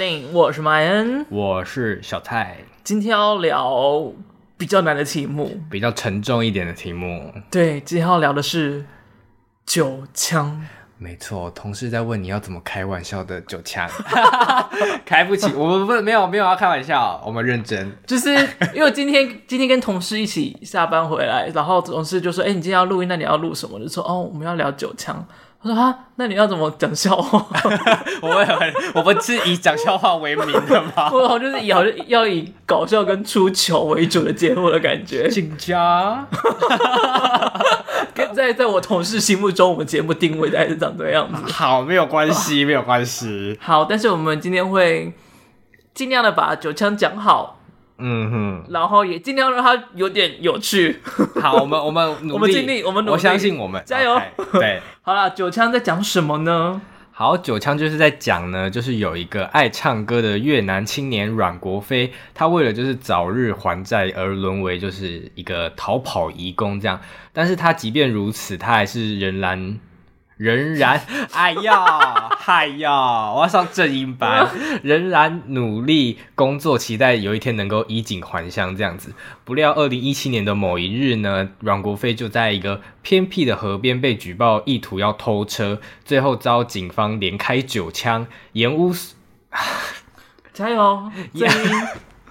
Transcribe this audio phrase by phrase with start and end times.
[0.00, 2.56] 电影，我是麦恩，我是小蔡。
[2.82, 4.10] 今天要聊
[4.56, 7.30] 比较难的题目，比较沉重一点的题目。
[7.50, 8.86] 对，今天要聊的是
[9.66, 10.66] 酒枪。
[10.96, 13.86] 没错，同事在问你要怎么开玩笑的酒枪，
[15.04, 15.52] 开不起。
[15.52, 17.92] 我们不没有没有要开玩笑，我们认真。
[18.06, 18.30] 就是
[18.72, 25.22] 因为今天 今天跟同事一起下班回来，然后同事就说：“哎、欸，你今天要录音，那你要录什么？”就说：“哦，我们要聊酒枪。”
[25.62, 27.46] 我说：“啊，那你要怎么讲笑话？”
[28.22, 31.10] 我们很，我们是以讲笑话为名的吗？
[31.12, 35.28] 我就是以好像要以搞笑跟出糗为主的节目的感觉。
[35.28, 36.26] 请假。
[38.32, 41.52] 在在我同事心目中，我们节目定位大概是长这样子。
[41.52, 43.58] 好，没有关系，没有关系。
[43.60, 45.12] 好，但是我们今天会
[45.92, 47.59] 尽量的把九腔讲好。
[48.00, 51.00] 嗯哼，然后也尽量让它有点有趣。
[51.40, 54.14] 好，我们 我们努力，我们尽力，我们努力，我相信我们，加油。
[54.14, 56.80] Okay, 对， 好了，九枪在讲什么呢？
[57.12, 66.98] 好，九枪就是在讲呢，就是有一个爱唱歌的越南青年阮国飞，他为了就是早日还债而沦为就是一个逃跑移工这样，
[67.32, 69.78] 但是他即便如此，他还是仍然。
[70.40, 70.98] 仍然，
[71.32, 72.90] 哎呀，哎呀，
[73.30, 74.48] 我要上正音班。
[74.82, 79.12] 仍然努力工作，期待有一天能够衣锦还乡这样子。
[79.44, 88.94] 不料，二零一七年的某一日呢，阮国飞就在一个偏僻的河边被举报意图要偷车，最后遭警方连开九枪，延误。
[90.54, 91.70] 加油， 正音。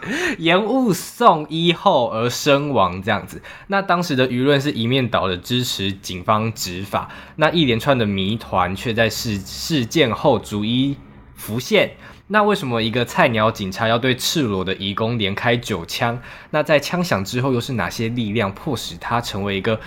[0.40, 3.42] 延误送医后而身亡，这样子。
[3.68, 10.96] 那当时的舆论是一面倒的支持警方执法，那一连串的谜团却在事事件后逐一
[11.36, 11.92] 浮现。
[12.28, 16.22] 那为什么一个菜鸟警察要对赤裸的移工连开九枪？
[16.52, 19.80] 那在枪响之后，又是哪些力量迫使他成为一个？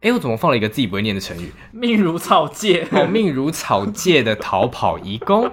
[0.00, 1.52] 哎，我怎么放了一个自己不会念的成语？
[1.72, 5.50] 命如草芥，哦，命如草芥的逃跑移工。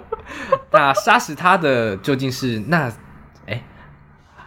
[0.71, 2.93] 那杀死他的究竟是那？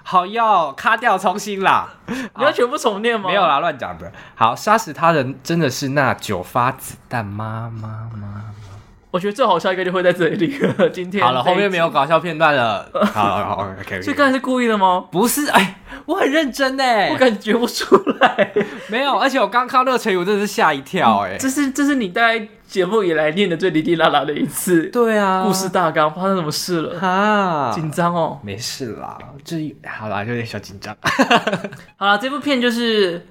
[0.09, 1.89] 好，要卡掉重新啦！
[2.07, 3.29] 你要全部重念吗？
[3.29, 4.13] 没有啦，乱讲的。
[4.37, 7.69] 好，杀死他人真的是那九发子弹吗？
[7.75, 8.45] 吗吗吗？
[9.11, 10.89] 我觉得最好笑应该就会在这里了。
[10.91, 12.89] 今天好了，后面没有搞笑片段了。
[13.13, 14.01] 好，好，好，OK。
[14.01, 15.07] 所以刚才是故意的吗？
[15.11, 18.53] 不是，哎，我很认真哎，我感觉不出来。
[18.87, 21.37] 没有，而且我刚看到那个成语，我真的是吓一跳哎。
[21.37, 22.47] 这是，这是你大概。
[22.67, 26.99] 节目以来念的最滴滴啦啦的一次，对啊，故事大纲发生什么事了？
[26.99, 30.95] 哈，紧张哦，没事啦，这好啦，有点小紧张。
[31.97, 33.25] 好啦，这部片就是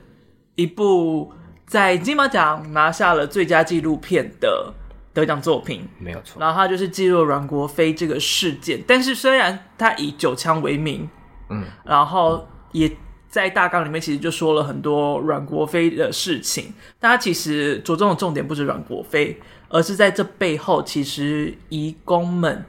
[0.55, 1.31] 一部
[1.65, 4.73] 在金马奖拿下了最佳纪录片的
[5.13, 6.39] 得奖作品，没有错。
[6.39, 11.09] 然后它就是记录阮国飞这个事件，但是虽然它以九枪为名，
[11.49, 12.89] 嗯，然后也。
[13.35, 16.71] 在大纲里面，其实就说了很多阮国飞的事情。
[17.01, 19.37] 大家其实着重的重点不是阮国飞，
[19.67, 22.63] 而是在这背后，其实移工们、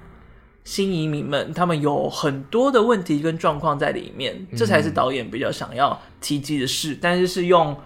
[0.65, 4.45] 新移民们，他们有很多的问题跟状况在里面。
[4.57, 6.95] 这才是导演比较想要提及的事。
[6.95, 7.77] 嗯、但是是用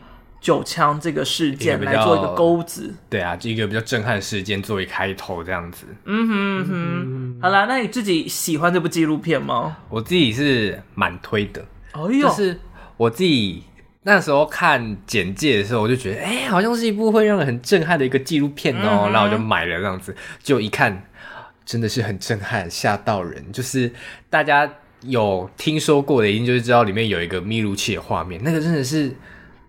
[0.40, 2.94] 九枪这个事件来做一个钩子。
[3.10, 5.84] 对啊，这一个比较震撼事件作为开头，这样子。
[6.06, 6.70] 嗯哼嗯哼。
[6.70, 9.76] 嗯好啦，那你自己喜欢这部纪录片吗？
[9.90, 11.62] 我自己是蛮推的。
[11.92, 12.26] 哦哟。
[12.26, 12.58] 就是。
[13.00, 13.62] 我自己
[14.02, 21.02] 那时候看简介的时候，我就觉得，哎、欸，好像是一部会让人很震撼的一个纪录片哦，然后我就买了这样子，就一看，
[21.64, 23.42] 真的是很震撼，吓到人。
[23.52, 23.90] 就是
[24.28, 29.10] 大家有听说过的，一定就是知道里面有一个密录器的画面，那个真的是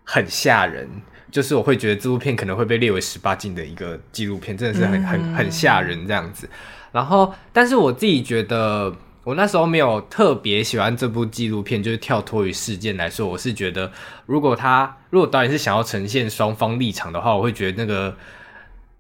[0.04, 0.86] 很吓人。
[1.32, 6.50] 就是我会觉得这部片可能会被列为十八禁的一个纪录片，真的是很很很吓人这样子。
[6.92, 8.94] 然后，但是我自己觉得。
[9.24, 13.92] 我那时候没有特别喜欢这部纪录片，就是跳脱于事件来说，我是觉得，
[14.26, 18.18] 如果他如果导演是想要呈现双方立场的话，我会觉得那个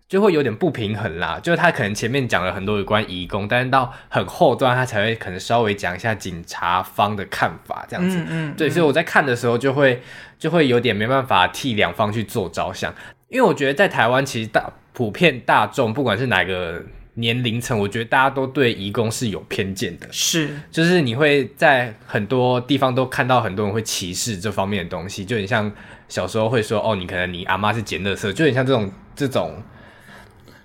[0.07, 1.39] 就会有点不平衡啦。
[1.41, 8.17] 就是他可能前面讲了很多有关移工，但是到很后段他才会可能稍微讲一下警察方的看法这样子。
[8.17, 10.03] 嗯，嗯，嗯，对，所以我在看的时候就会
[10.37, 12.93] 就会有点没办法替两方去做着想，
[13.29, 16.83] 因为我觉得在台湾其实大普遍大众不管是哪个。
[17.15, 25.69] 年龄层，我觉得大家都对移工是有偏见的，是，就是你会在很多地方都看到很多人会歧视这方面的东西，就很像
[26.07, 29.61] 小时候会说，哦，你可能你阿妈是捡垃圾，就很像这种这种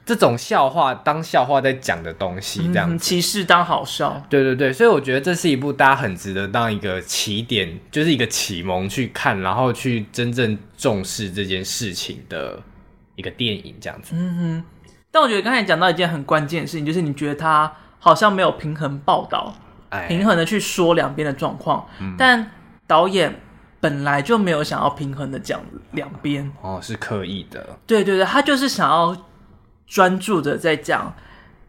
[0.05, 12.63] 这种笑话当笑话在讲的东西，这样子，歧视当好笑，对对对，所以我觉得这是一部大家很值得当一个起点，就是一个启蒙去看，然后去真正重视这件事情的
[13.17, 14.65] 一个电影，这样子，嗯哼。
[15.17, 19.51] 但我觉得刚才讲到一件很关键的事情，就是你觉得他好像没有平衡报道，
[19.89, 21.87] 哎，平衡的去说两边的状况。
[21.99, 22.51] 嗯，但
[22.87, 23.41] 导演
[23.81, 25.59] 本来就没有想要平衡的讲
[25.93, 27.79] 两边，哦，是刻意的。
[27.87, 29.17] 对对对，他就是想要
[29.87, 31.15] 专注的在讲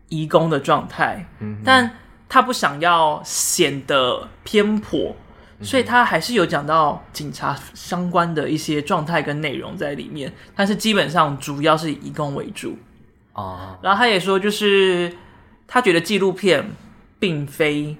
[0.09, 1.25] 移工的状态。
[1.39, 1.89] 嗯，但
[2.27, 5.15] 他不想要显得偏颇，
[5.61, 12.77] 所以他还是有讲到警察相关的一些状态跟内容在里面，但是基本上主要是以移工为主
[13.37, 13.79] 哦。
[13.81, 15.15] 然后他也说，就是
[15.65, 16.69] 他觉得纪录片
[17.17, 17.95] 并非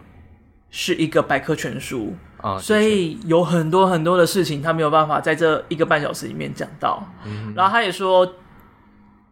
[0.69, 2.13] 是一个百科全书。
[2.43, 7.03] 哦、所以有很多很多的事情，他没有办法在这一个半小时里面讲到。
[7.25, 8.35] 嗯、然后他也说，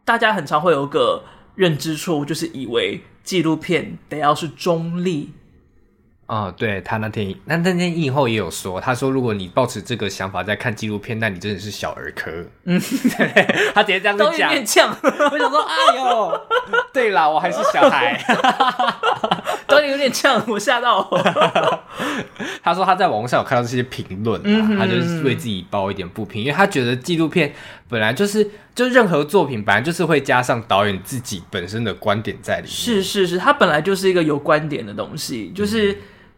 [0.03, 1.23] 大家很常会有个
[1.53, 5.33] 认知错误，就是以为纪录片得要是中立。
[6.27, 12.31] 哦，对，他那天那那天映后也有说，他说如果你抱持这个想法在看纪录片，那你真的是小儿科。
[12.63, 12.81] 嗯，
[13.15, 14.31] 对， 他直接这样子讲。
[14.31, 16.41] 都有点呛， 我想说，哎呦，
[16.91, 18.19] 对啦，我还是小孩。
[19.67, 21.83] 都有点呛，我吓到我。
[22.63, 27.53] 他说他在网络上有看到这些评论，嗯，他就是为自己抱一点不平，因为他觉得纪录片
[27.87, 32.71] 本来就是，就任何作品本来就是会加上导演自己本身的观点在里面。
[32.71, 35.95] 是是是，他本来就是一个有观点的东西，就是。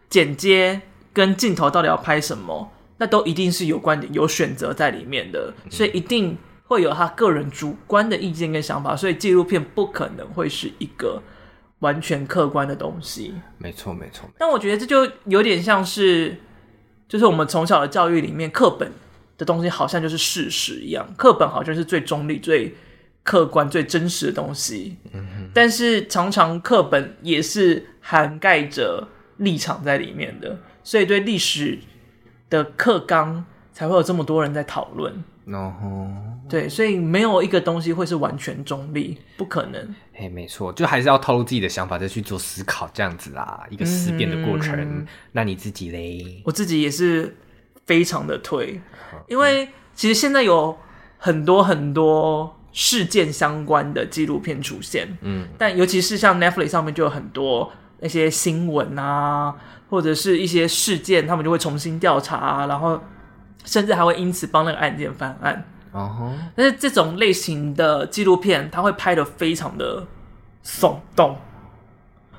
[0.08, 0.80] 剪接
[1.12, 11.22] 跟镜头到底要拍什么，那都一定是有观点、有选择在里面的，所以一定会有他个人主观的意见跟想法，所以纪录片不可能会是一个
[11.80, 13.34] 完全客观的东西。
[13.58, 14.28] 没错，没错。
[14.38, 16.36] 但我觉得这就有点像是，
[17.08, 18.90] 就是我们从小的教育里面，课本
[19.36, 22.74] 的东西好像就是事实一样，课本好像是最中立、最
[23.22, 24.96] 客观、最真实的东西。
[25.12, 25.50] 嗯。
[25.54, 29.08] 但是常常课本也是涵盖着。
[29.38, 31.78] 立场在里面的，所以对历史
[32.48, 35.24] 的课纲才会有这么多人在讨论。
[35.46, 36.06] 然后，
[36.46, 39.94] 对，所以没有一个东西会是完全中立，不可能。
[40.12, 44.78] 嘿，没错，就还是要透露自己的想法再去做思考，这样子啦，一个思辨的过程。
[44.78, 46.42] 嗯、那你自己嘞？
[46.44, 47.34] 我自己也是
[47.86, 48.78] 非常的推，
[49.26, 50.76] 因为其实现在有
[51.16, 57.72] 很多很多事件相关的纪录片出现，嗯，但尤其是像 Netflix 上面就有很多。
[58.00, 59.54] 那些新闻啊，
[59.90, 63.00] 或者是一些事件，他们就会重新调查啊，然后
[63.64, 65.64] 甚至还会因此帮那个案件翻案。
[65.92, 66.50] 哦、uh-huh.
[66.54, 70.06] 但是这种类型的纪录片，它会拍的非常的
[70.64, 71.36] 耸动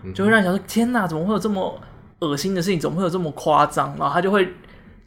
[0.03, 0.13] ，uh-huh.
[0.13, 1.81] 就会让你想说：天哪，怎么会有这么
[2.19, 2.79] 恶心的事情？
[2.79, 3.95] 怎么会有这么夸张？
[3.97, 4.53] 然后他就会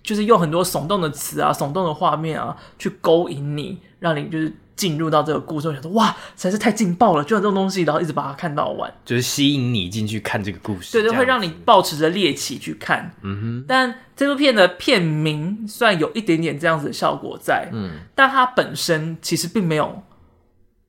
[0.02, 4.54] 就是用很多耸动的词啊、耸动的画面啊，去勾引你，让你就是。
[4.82, 7.22] 进入到这个故事，我想说哇，实在是太劲爆了！
[7.22, 13.14] 就有这种东西，然后一直把它看到完，就是吸引你进去看这个故事，对对，会让你抱持着猎奇去看。
[13.22, 20.02] 嗯哼，但这部片的片名虽然有一点点这样子的效果在，嗯，但它本身其实并没有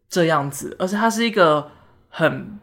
[0.09, 1.69] 这样子，而是它是一个
[2.09, 2.57] 很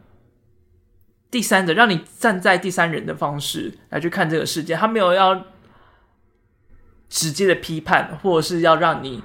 [1.31, 5.45] 第三者，让你站在第三人的方式来去看这个世界，它没有要
[7.07, 9.23] 直接的批判，或者是要让你。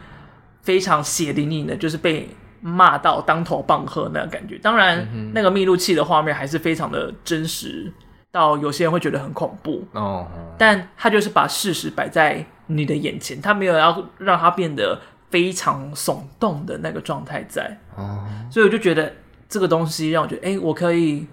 [0.67, 2.29] 非常血淋淋的，就是被
[2.61, 4.59] 骂到当头棒喝那个感觉。
[4.59, 7.93] 当然，嗯、那个密录器的画面还是非常的真实，
[8.33, 9.87] 到有些人会觉得很恐怖。
[9.93, 10.27] 哦，
[10.59, 17.79] 但他就是把事实摆在你的眼前，他没有要让它变得非常耸动的那个状态在。
[17.95, 19.13] 哦，所以我就觉得
[19.49, 21.29] 这个东西让我觉得，哎，我可以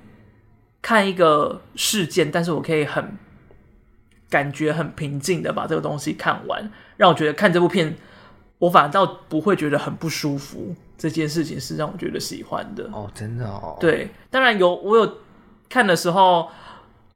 [0.79, 3.17] 看一个事件，但是我可以很
[4.29, 7.95] 感觉很平静的把这个东西看完，让我觉得看这部片。
[8.63, 13.75] 我反倒不会觉得很不舒服，这件事情是让我觉得喜欢的哦，真的哦。
[13.77, 15.17] 对，当然有我有
[15.69, 16.47] 看的时候，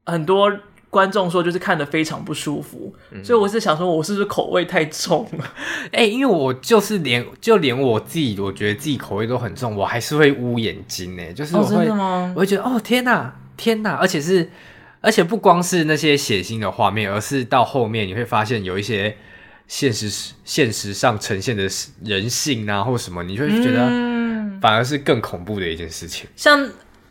[0.04, 0.52] 很多
[0.90, 5.44] 观众说就是看得非常不舒服，嗯、所以我是想说，我是不是口味太重了？
[5.92, 11.32] 哎、欸，因为我就是连就连我自己，我觉得自己口味都很重，我还是会捂眼睛呢。
[11.32, 12.32] 就是我会，哦、真的吗？
[12.36, 13.94] 我会觉得哦，天哪，天哪！
[13.94, 14.50] 而且是，
[15.00, 19.16] 而且不光是那些血腥的画面，而是到后面你会发现有一些。
[19.68, 21.68] 现实现实上呈现的
[22.02, 23.86] 人性啊，或什么，你就会觉得
[24.60, 26.26] 反而是更恐怖的一件事情。
[26.28, 26.70] 嗯、像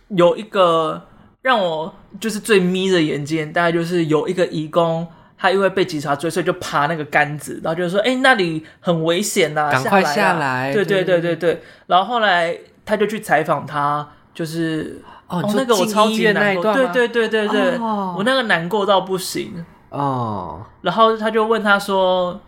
[0.10, 1.02] 有一个
[1.44, 11.62] 让我就是最眯着眼睛，大概就是有一个移工，他因为被警察追，所以就爬那个杆子，然后就说：“哎、欸，那里很危险呐、啊，赶快下来！”对对对对对。
[11.86, 20.66] 然后后来他就去采访他，就是哦，哦那个我超级难过，对对对对对，哦、我那个难过到不行哦。
[20.82, 22.42] 然后他就问他说。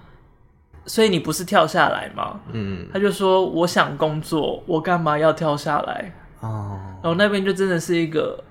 [0.86, 2.40] 所以你不是跳下来吗？
[2.52, 6.14] 嗯，他就说我想工作，我干嘛要跳下来？
[6.40, 8.44] 哦，然后那边就真的是一个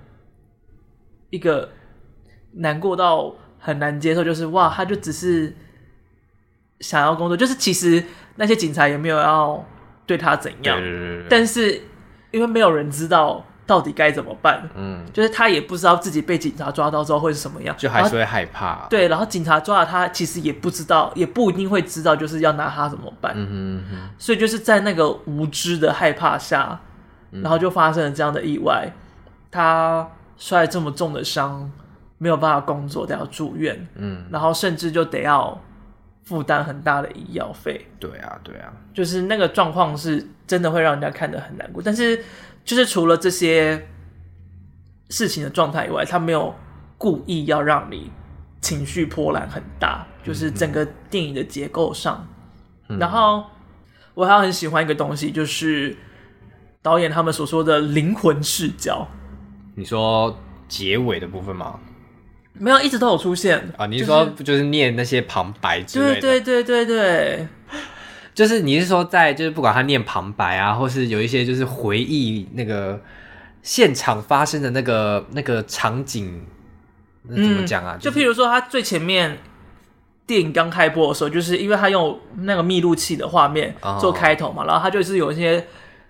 [1.31, 1.69] 一个
[2.53, 5.55] 难过到很难接受，就是哇，他就只是
[6.81, 8.05] 想要工作，就是其实
[8.37, 9.65] 那些警察也没有要
[10.07, 11.81] 对他怎样，对对对对，但是
[12.31, 13.45] 因为没有人知道。
[13.69, 14.67] 到底该怎么办？
[14.75, 18.87] 嗯，就是他也不知道自己被警察抓到之后会是什么样，就还是会害怕。
[18.89, 23.35] 对，然后警察抓了他，其实也不知道，也不一定会知道，就是要拿他怎么办。
[23.37, 24.11] 嗯哼嗯哼。
[24.19, 26.81] 所以就是在那个无知的害怕下，
[27.31, 28.91] 然后就发生了这样的意外。
[29.51, 30.09] 他
[30.39, 31.71] 摔这么重的伤，
[32.17, 35.61] 没有办法工作，得要住院，嗯，然后甚至就得要
[36.25, 37.87] 负担很大的医药费。
[38.01, 41.83] 对啊，对啊，就是那个状况是真的会让人家看得很难过。
[41.85, 42.23] 但是，
[42.69, 43.89] 就是除了这些
[45.09, 46.55] 事情的状态以外，他没有
[46.99, 48.11] 故意要让你
[48.61, 52.29] 情绪波澜很大，就是整个电影的结构上。
[52.91, 53.43] 嗯、然后，
[54.13, 55.97] 我还很喜欢一个东西，就是
[56.83, 59.09] 导演他们所说的灵魂视角。
[59.75, 61.81] 你说结尾的部分吗？
[62.53, 63.87] 没有，一直都有出现啊！
[63.87, 66.21] 你是说不就是念那些旁白之类的？
[66.21, 67.49] 对对对对对，
[68.39, 73.01] 就是你是说在就是不管他念旁白啊，或是有一些就是回忆那个
[73.63, 76.47] 现场发生的那个那个场景，
[77.25, 77.99] 那怎么讲啊？
[77.99, 79.39] 嗯，就譬如说他最前面
[80.25, 85.67] 电影刚开播的时候，就是因为他用那个密录器的画面做开头嘛，哦，然后他就是有一些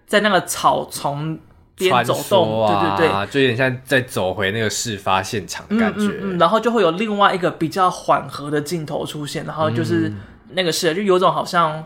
[0.07, 1.39] 在那个草丛。
[1.79, 6.01] 边走动，啊、对对对，就有点像在走回那个事发现场的感觉。
[6.01, 10.13] 嗯嗯嗯，然后就会有另外一个比较缓和的镜头出现，然后就是
[10.55, 11.85] 那个是，就有种好像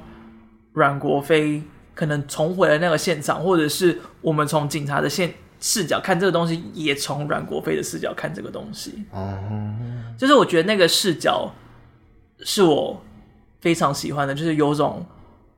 [0.73, 1.63] 阮国飞
[1.95, 9.05] 可能重回了那个现场，或者是我们从警察的现视角看这个东西，也从阮国飞的视角看这个东西。
[9.11, 9.39] 哦，
[10.19, 11.53] 就是我觉得那个视角
[12.41, 13.03] 是我
[13.61, 15.07] 非常喜欢的，就是有种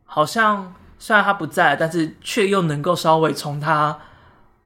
[0.04, 3.98] 好像虽然他不在，但是却又能够稍微从他。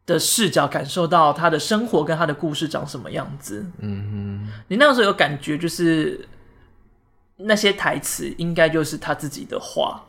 [0.09, 3.67] 的视角感受到他的生活跟他的故事长什么样子。
[3.81, 6.27] 嗯哼，你那个时候有感觉，就是
[7.37, 10.03] 那些台词应该就是他自己的话。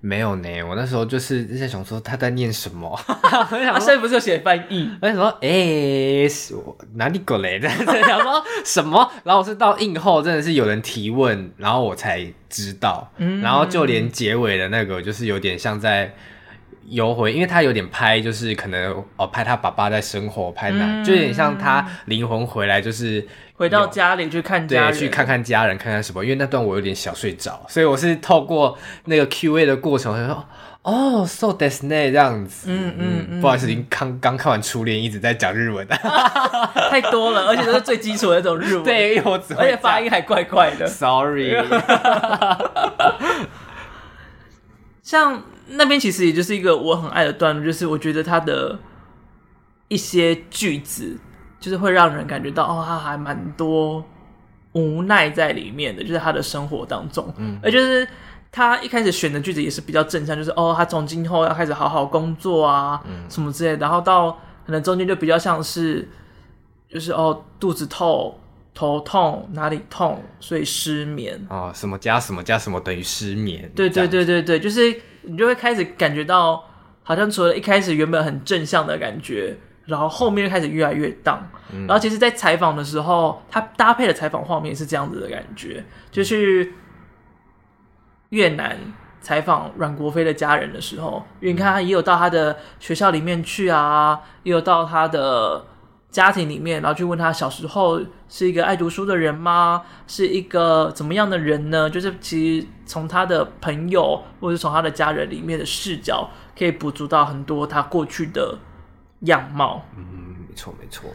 [0.00, 2.98] 没有呢，我那时候就是在想说他在念什么。
[3.22, 4.90] 他现在不是有写翻译？
[5.02, 6.30] 我想说，哎、欸，
[6.94, 7.68] 哪里过来的？
[8.06, 9.10] 想说什么？
[9.24, 13.10] 然后我是到映后，真的是有人提问，然后我才知道。
[13.16, 16.14] 嗯，然后就连结尾的那个，就是有点像在。
[16.90, 26.24] 游回，因为他有点拍，就是可能哦，拍他爸爸在生活，拍哪、嗯、就有点像他灵魂回来，就是回到家里去看家人，对，去看看家人，看看什么。
[26.24, 30.44] 因为那段我有点小睡着，所以我是透过那个 Q A 的过程，我说
[30.82, 32.68] 哦，so d e s n a y 这样子。
[32.70, 35.86] 嗯嗯，嗯，不好意思，您刚刚看完初恋，一直在讲日文，
[36.90, 41.54] 太多了，而且都是最基础的那种日文， 对，因为我只会，而且发音还怪怪的，sorry。
[45.02, 45.42] 像。
[45.68, 48.78] 那边其实也就是一个我很爱的段落，就是我觉得他的
[49.88, 51.18] 一些句子，
[51.60, 54.04] 就是会让人感觉到哦，他还蛮多
[54.72, 58.06] 无奈在里面的，就是他的生活当中，嗯，而就是
[58.50, 64.30] 他一开始选的句子也是比较正向，就是哦，他从今后要开始好好工作啊，嗯，什么之类的，然后到
[64.66, 66.08] 可能中间就比较像是，
[66.88, 68.38] 就是哦，肚子痛。
[68.74, 73.68] 头痛哪里痛，所以失眠哦，什么加什么加什么等于失眠？
[73.74, 76.64] 对对对对对，就是你就会开始感觉到，
[77.02, 81.08] 好像除了一开始原本很正向的感觉，然后后面就开始越来越。
[81.72, 81.86] 嗯。
[81.86, 86.72] 然后其实，在采访的时候，他搭配的采访画面是这样子的感觉，就去
[88.30, 88.76] 越南
[89.20, 95.66] 采访阮国飞的家人的时候，因为你看他也有到他的学校里面去啊，也有到他的。
[96.10, 99.82] 家庭里面，然后去问他小时候是一个爱读书的人吗？
[100.06, 101.88] 是一个怎么样的人呢？
[101.90, 108.58] 就是其实从他的朋友或者是从他的家人里面的视角，可以捕捉到很多他过去的
[109.20, 109.84] 样貌。
[109.96, 111.10] 嗯，没错没错。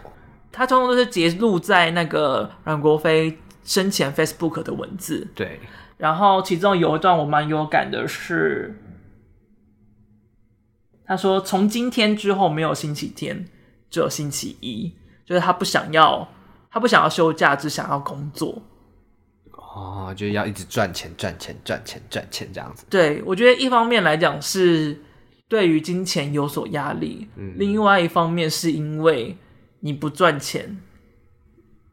[0.51, 5.27] 他通常都是截录在那个阮国飞生前 Facebook 的文字。
[5.33, 5.59] 对。
[5.97, 8.79] 然后其中有一段我蛮有感的是，
[11.05, 13.45] 他说：“从今天之后没有星期天。”
[13.93, 14.91] 只有星期一，
[15.23, 16.27] 就是他不想要，
[16.71, 18.59] 他不想要休假，只想要工作。
[19.51, 22.88] 哦，就要一直赚钱，赚钱，赚钱，赚钱这样子。
[22.89, 25.00] 对，我觉得一方面来讲是
[25.47, 29.38] 对于金钱有所压力，嗯，另外一方面是因为
[29.81, 30.75] 你不赚钱，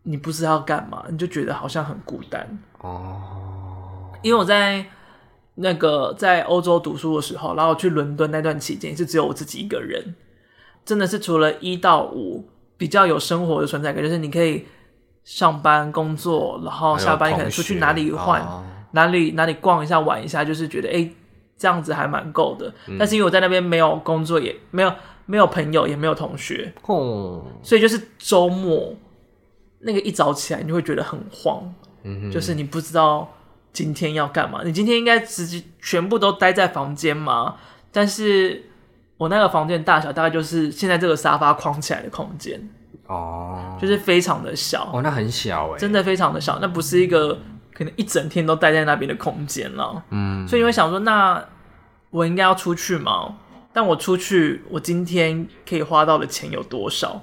[0.04, 2.58] 你不知道干嘛，你就觉得好像很孤单。
[2.78, 4.86] 哦，因为我在
[5.56, 10.14] 那个在欧洲读书的时候，然后去伦敦那段期间，是只有我自己一个人。
[10.84, 14.66] 真的是除了一到五比较有生活的存在感，就是你可以
[15.22, 21.14] 上班工作，然后下班你可能出去哪里换、哦、哪里哪里逛一下玩一下，就是觉得哎、欸、
[21.56, 22.96] 这样子还蛮够的、嗯。
[22.98, 24.92] 但是因为我在那边没有工作，也没有
[25.26, 28.96] 没有朋友，也没有同学，哦、所以就是周末
[29.80, 31.62] 那个一早起来你就会觉得很慌、
[32.02, 33.30] 嗯，就是你不知道
[33.72, 34.62] 今天要干嘛。
[34.64, 37.56] 你今天应该直接全部都待在房间吗？
[37.92, 38.64] 但是。
[39.20, 42.58] 我那个房间大小大概就是现在这个沙发框起来的空间
[43.06, 47.38] 哦，就是非常的小哦，那很小哎，真的非常的小，那不是一个
[47.74, 51.44] 可能一整天都待在那边的空间了，嗯，所以你会想说，那
[52.08, 53.36] 我应该要出去吗？
[53.74, 57.20] 但我出去，我今天可以花到的钱有多少？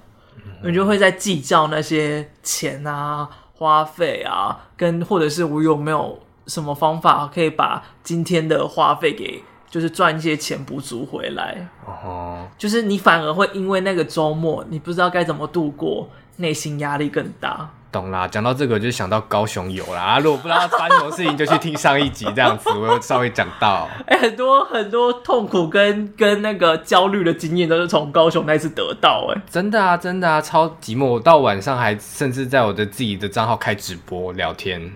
[0.63, 11.68] 你就会在计较那些钱啊、花费啊，跟或者是我有没有什么方法可以把今天的花费给，就是赚一些钱补足回来。
[11.86, 17.70] 哦，就是你反而会因为那个周末你不知道该怎么度过，内心压力更大。
[17.90, 20.02] 懂啦，讲到这个就想到高雄有啦。
[20.02, 23.88] 啊，如果不知道发生什么事情，就去听上一集这样子，我有稍微讲到。
[24.06, 29.32] 哎、欸，很多很多痛苦跟跟那个焦虑的经验都是从高雄那次得到。
[29.34, 31.06] 哎，真的啊，真的啊，超寂寞。
[31.06, 34.94] 我到晚上还甚至在我的自己的账号开直播聊天，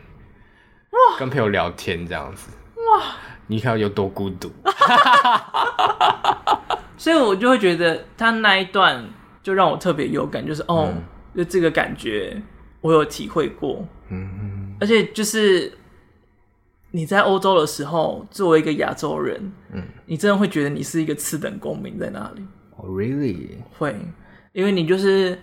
[0.91, 3.03] 哇，跟朋友聊天这样子，哇，
[3.51, 4.49] 你看有多孤独。
[6.97, 9.03] 所以我就会觉得他那一段
[9.43, 11.03] 就让我特别有感，就是哦，嗯、
[11.35, 12.41] 就这个感觉。
[12.79, 15.71] 我有体会过，嗯嗯，而且就是
[16.89, 19.39] 你在欧洲的时候，作为一个亚洲人，
[19.71, 22.43] 嗯，你真的会觉得你是一个次等公民在那里。
[22.77, 23.49] Oh, really？
[23.77, 23.95] 会，
[24.51, 25.37] 因为你就是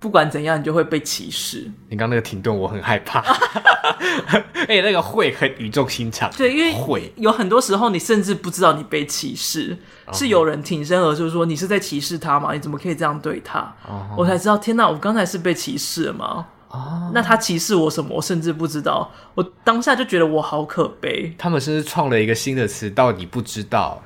[0.00, 1.70] 不管怎样，你就会被歧视。
[1.88, 3.20] 你刚刚那个停顿，我很害怕。
[3.20, 9.76] 而 且那个会很语重心长，对，因为会有很多时候，你甚至不知道你被歧视。
[10.12, 12.52] 是有人挺身而出说：“你是在歧视他吗？
[12.52, 14.16] 你怎么可以这样对他？” uh huh.
[14.16, 14.88] 我才知道，天哪！
[14.88, 17.12] 我刚才是被歧视了吗？Uh.
[17.14, 18.16] 那他歧视我什么？
[18.16, 19.08] 我甚至不知道。
[19.34, 21.32] 我当下就觉得我好可悲。
[21.38, 24.02] 他们是不是创了一个新的词，到你不知道？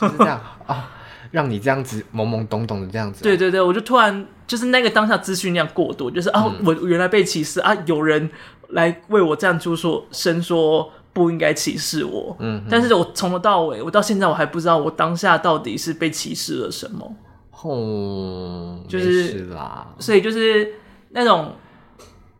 [0.00, 0.90] 就是这样啊，
[1.30, 3.22] 让你这样子懵懵懂懂的这样子。
[3.22, 8.30] 对对对，我就突然就是那个当下资讯量过多，就是啊，嗯、我原来被歧视啊，有人
[8.68, 10.90] 来为我站出说声说。
[11.14, 17.16] 不应该歧视我，嗯，但是我从头到尾，我到现在我还不知道我当下到底是被歧视了什么。
[17.62, 20.74] 哦，就是啦，所以就是
[21.10, 21.52] 那种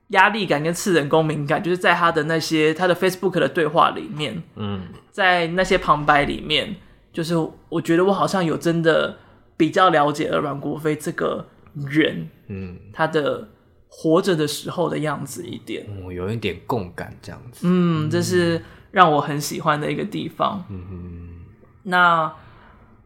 [0.08, 4.80] 压力感跟次人公民感，就是在他的那些他的 Facebook 的对话里面，嗯，
[5.12, 6.74] 在那些旁白里面，
[7.12, 7.36] 就是
[7.68, 9.16] 我觉得我好像有真的
[9.56, 13.48] 比较了解了阮国飞这个人，嗯，他的。
[13.96, 17.60] 活着的时候的样子一点，我、嗯、有一点共感这样子。
[17.62, 18.60] 嗯，这是
[18.90, 20.64] 让我很喜欢的一个地方。
[20.68, 21.44] 嗯哼，
[21.84, 22.32] 那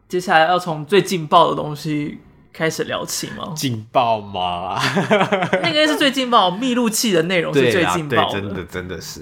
[0.08, 2.20] 接下来要从最劲爆的东西
[2.54, 3.52] 开始聊起吗？
[3.54, 4.80] 劲爆吗？
[5.62, 9.20] 那个是最劲爆，密录器的内容是最劲爆的，真的真的是。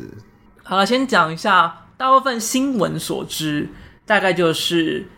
[0.62, 3.70] 好了，先讲一下大部分新闻所知，
[4.04, 5.08] 大概就是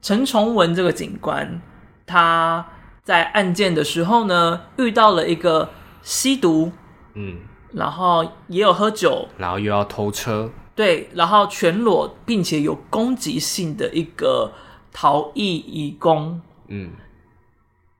[0.00, 1.60] 陈崇文这个警官，
[2.06, 2.64] 他。
[3.08, 5.70] 在案件的时候呢，遇到了一个
[6.02, 6.70] 吸毒，
[7.14, 7.38] 嗯，
[7.72, 14.52] 然后也有喝酒，然后又要偷车，对，然后全裸并且有攻击性的一个
[14.92, 16.90] 逃逸移工，嗯，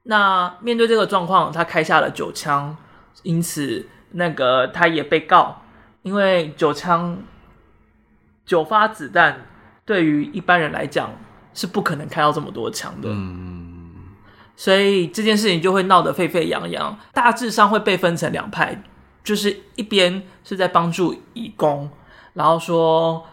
[0.02, 2.76] 那面对这个状况，他开下了九枪，
[3.22, 5.62] 因此那个他也被告，
[6.02, 7.16] 因为九枪
[8.44, 9.46] 九发子弹
[9.86, 11.10] 对于一般人来讲
[11.54, 13.67] 是不可能开到这么多枪的，嗯。
[14.60, 18.82] 所以这件事情就会闹得沸沸扬扬，大致上会被分成两派，
[19.22, 21.88] 就是一边是在帮助义工，
[22.34, 23.24] 然后说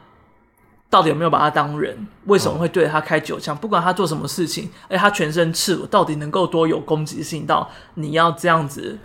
[0.88, 9.00] 到底有没有把他当人，为什么会对他开九枪，不管他做什么事情，而他全身赤裸，到底能够多有攻击性到你要这样子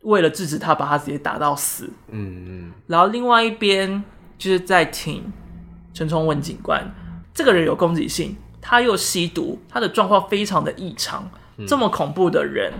[0.00, 1.88] 为了制止他，把他直接打到死。
[2.08, 2.72] 嗯嗯。
[2.88, 4.02] 然后另外一边
[4.36, 5.32] 就是在挺
[5.94, 6.92] 陈崇文警官，
[7.32, 11.30] 这个人有攻击性，他又吸毒，他的状况非常的异常。
[11.66, 12.72] 这么恐怖的人，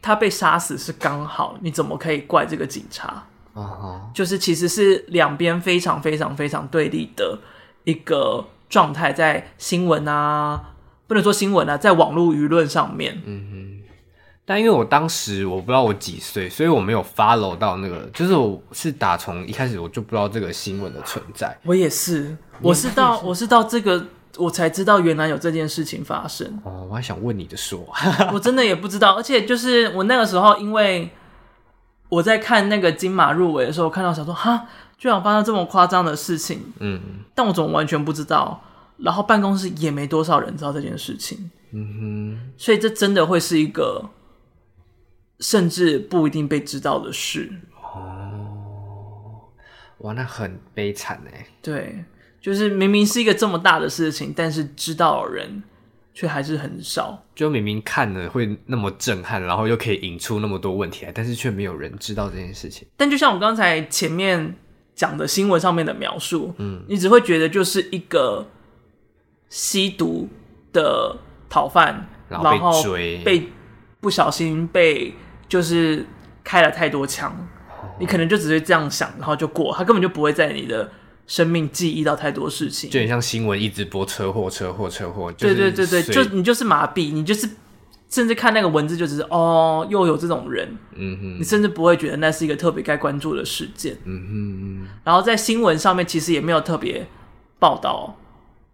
[0.00, 4.00] 他被杀死是刚好，你怎么可以怪这个警察？Uh huh.
[4.14, 7.38] 就是其实是两边非常非常非常对立的
[7.84, 10.74] 一个状态，在新闻啊，
[11.06, 13.22] 不能说新闻啊，在网络舆论上面。
[13.24, 13.82] 嗯哼。
[14.44, 21.56] 但因为我当时我不知道我几岁，所以我没有 follow 到那个，就是我是打从一开始我就不知道这个新闻的存在。
[21.62, 24.06] 我也是，我是到我是到这个。
[24.38, 26.60] 我才知道原来有这件事情发生。
[26.64, 27.86] 哦，我还想问你的说，
[28.32, 31.10] 我真的也不知道，而且就是我那个时候，因为
[32.08, 34.66] 我在看那个金马入围的时候，看到想说哈，
[34.96, 37.00] 居然发生这么夸张的事情，嗯，
[37.34, 38.62] 但我怎么完全不知道，
[38.98, 44.08] 然后办公室也没多少人知道这件事情，嗯哼，所以这真的会是一个
[45.40, 47.52] 甚至不一定被知道的事。
[47.94, 49.48] 哦，
[49.98, 52.04] 哇，那很悲惨哎，对。
[52.42, 55.62] 就是明明是一个这么大的事情，但是知道的人
[56.12, 57.24] 却还是很少。
[57.36, 62.84] 就明明看了会那么震撼，然后又可以引出那么多问题来，但是却没有人知道这件事情。
[62.96, 64.56] 但就像我刚才前面
[64.96, 68.44] 讲的新闻上面的描述，嗯，你只会觉得就是一个
[69.48, 70.28] 吸毒
[70.72, 71.16] 的
[71.48, 73.48] 逃犯，然后被追，被
[74.00, 75.14] 不小心被
[75.48, 76.04] 就是
[76.42, 77.30] 开了太多枪，
[77.68, 80.90] 哦，你可能就只会这样想，然后就过，他根本就不会在你的。
[81.26, 85.32] 生命记忆到太多事情，就很像新闻一直播车祸、车祸、车祸。
[85.32, 87.48] 对对对对，就你就是麻痹，你就是
[88.08, 97.06] 甚至看那个文字就只是哦，又有这种人，嗯哼，你甚至不会觉得那是一个特别该关注的事件，嗯哼，然后在新闻上面其实也没有特别
[97.58, 98.14] 报道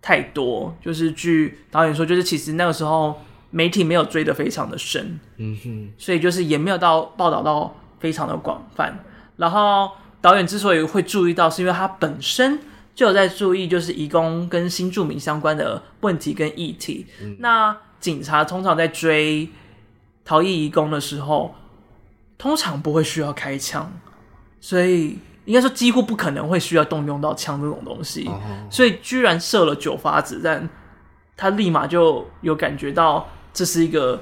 [0.03, 9.05] 太多，就是据导演说，就是其实那个时候媒体没有追得非常的深，嗯哼，所以就是也没有到报道到非常的广泛，
[9.37, 12.61] 然后导演之所以会注意到，是因为他本身。
[12.95, 17.07] 就有在注意，就是移工跟新住民相关的问题跟议题。
[17.23, 19.49] 嗯、那警察通常在追
[20.25, 21.55] 逃逸移工的时候，
[22.37, 23.93] 通常不会需要开枪，
[24.61, 28.27] 所以应该说几乎不可能会需要动用到枪这种东西。
[28.27, 30.69] 哦、所以居然射了九发子弹，
[31.37, 34.21] 他立马就有感觉到这是一个。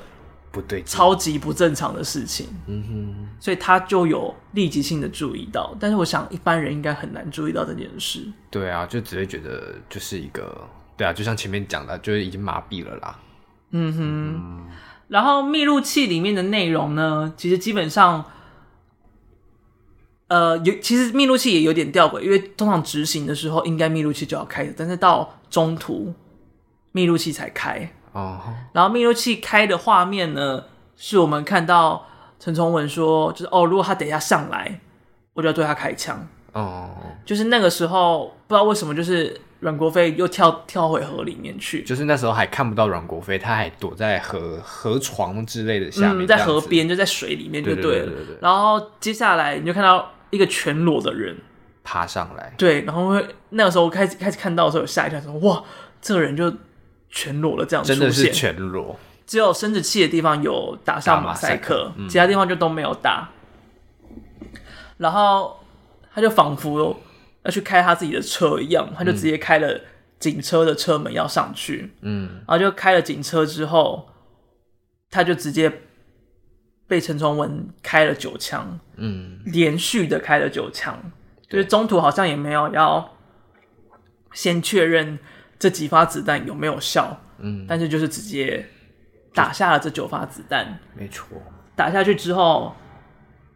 [0.57, 2.47] 不对，超级不正常的事情。
[2.67, 8.27] 嗯哼，所以他就有立即性的注意到，但是我想一般人应该很难注意到这件事。
[8.51, 10.67] 对啊，就只会觉得就是一个，
[10.97, 13.19] 对啊，就像前面讲的，就是已经麻痹了啦。
[13.73, 14.67] 嗯哼，嗯，
[15.09, 18.25] 然后密录器里面的内容呢，其实基本上，
[20.29, 26.15] 呃，有其实密录器也有点吊诡，因为通常执行的时候应该密录器就要开的，但是到中途
[26.93, 27.93] 密录器才开。
[28.17, 28.41] 哦，
[28.73, 30.65] 然后密录器开的画面呢，
[30.97, 32.07] 是我们看到
[32.41, 34.81] 陈崇文说，就是哦，如果他等一下上来，
[35.35, 36.27] 我就要对他开枪。
[36.55, 36.89] 哦，
[37.27, 48.07] 就是那个时候不知道为什么，就是阮国飞又跳跳回河里面去，就是那时候还看不到阮国飞，他还躲在河河床之类的下面，嗯，在河边就在水里面就对了。
[48.07, 51.37] 对对对对对，然后接下来你就看到一个全裸的人
[51.85, 55.63] 爬上来，对，然后那个时候开始开始看到的时候有吓一跳，说哇，
[56.01, 56.51] 这个人就。
[57.09, 63.29] 全裸了，这样出现，真的是全裸，只有生殖器的地方有打上马赛克，嗯、其他地方就都没有打。
[64.99, 65.59] 然后
[66.13, 66.99] 他就仿佛
[67.43, 69.81] 要去开他自己的车一样，他就直接开了
[70.19, 74.09] 警车的车门要上去，嗯，然后就开了警车之后，
[75.11, 75.73] 他就直接
[76.87, 80.99] 被陈崇文开了九枪，嗯，连续的开了九枪，
[81.49, 83.17] 就是中途好像也没有要
[84.33, 85.19] 先确认。
[85.59, 87.19] 这几发子弹有没有效？
[87.39, 88.67] 嗯，但是就是直接
[89.35, 91.27] 打下了这九发子弹，没错。
[91.75, 92.75] 打下去之后，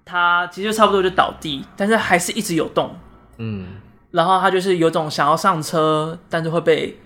[0.04, 2.94] 他其实就差不多就倒地，但是还是一直有动，
[3.38, 3.66] 嗯。
[4.10, 6.98] 然后他就是有种想要上车，但是会被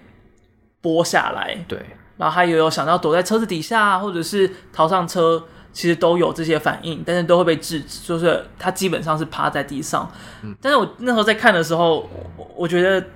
[0.80, 1.78] 拨下来，对。
[2.16, 10.10] 然后他也有想要躲在车子底下，或者是逃上车，其实都有这些反应，但是都会被制止，就是他基本上是趴在地上。
[10.42, 12.08] 嗯，但是我那时候在看的时候，
[12.56, 13.06] 我觉得。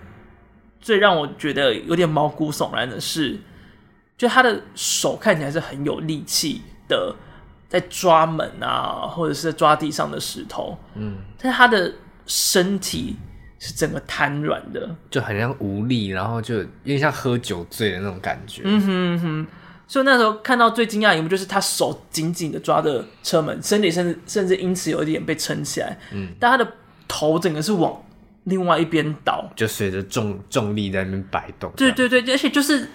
[0.80, 3.38] 最让我觉得有点毛骨悚然的是，
[4.16, 7.14] 就他的手看起来是很有力气的，
[7.68, 11.92] 在抓门啊，或者是在抓地上的石头，嗯，但是他的
[12.26, 13.16] 身体
[13.58, 18.62] 是整个瘫软的，就很像无力，然后就有点像喝酒醉的那种感觉。
[18.64, 19.46] 嗯哼嗯哼，
[19.86, 26.72] 所以那时候看到最惊讶的一幕就是他手紧紧的抓着车门，身体甚至甚至因此有一点被撑起来，嗯，但他的
[27.08, 28.00] 头整个是往。
[28.48, 31.70] 另外一边倒，就随着重重力在那边摆动。
[31.76, 32.88] 对对对，而且就是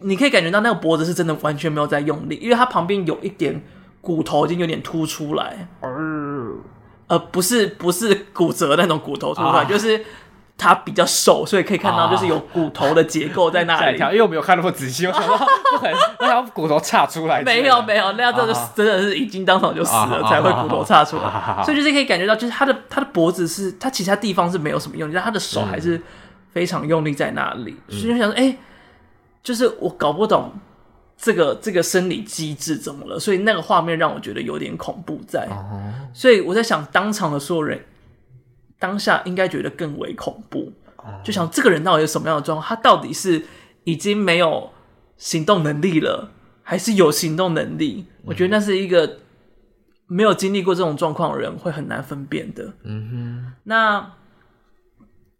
[0.00, 3.62] 你可以感觉到那个脖子是真的完全没有在用力，因为它旁边有一点
[4.00, 5.68] 骨头已经有点凸出来。
[5.80, 5.88] 呃，
[7.08, 10.04] 呃，不是不是骨折那种骨头凸出来，啊、就是。
[10.58, 13.98] 他比较瘦，所以可以看到就是有骨头的结构在那里。
[13.98, 17.42] 因为我没有看那么仔细，我想说不可能，那条骨头岔出来。
[17.42, 21.62] 没有没有，那样真的真的是已经当场就死了才会骨头岔出来。
[21.62, 26.00] 所以就是可以感觉到，就是他的他的脖子是他其他地方是没有什么用力，但他的手还是
[26.52, 27.76] 非常用力在那里。
[27.90, 28.56] 所以就想说，哎，
[29.42, 30.50] 就是我搞不懂
[31.18, 33.18] 这个这个生理机制怎么了。
[33.20, 35.46] 所以那个画面让我觉得有点恐怖在。
[36.14, 37.84] 所以我在想，当场的所有人。
[38.78, 40.72] 当下应该觉得更为恐怖，
[41.24, 42.68] 就想这个人到底有什么样的状况？
[42.68, 43.44] 他到底是
[43.84, 44.70] 已经没有
[45.16, 46.30] 行动能力了，
[46.62, 48.06] 还是有行动能力？
[48.24, 49.18] 我觉得那是一个
[50.06, 52.74] 没有经历过这种状况的人会很难分辨的。
[52.82, 53.52] 嗯哼。
[53.64, 54.12] 那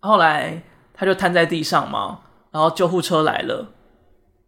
[0.01, 0.63] 后来
[0.95, 2.21] 他就瘫在地上嘛，
[2.51, 3.73] 然后救护车来了，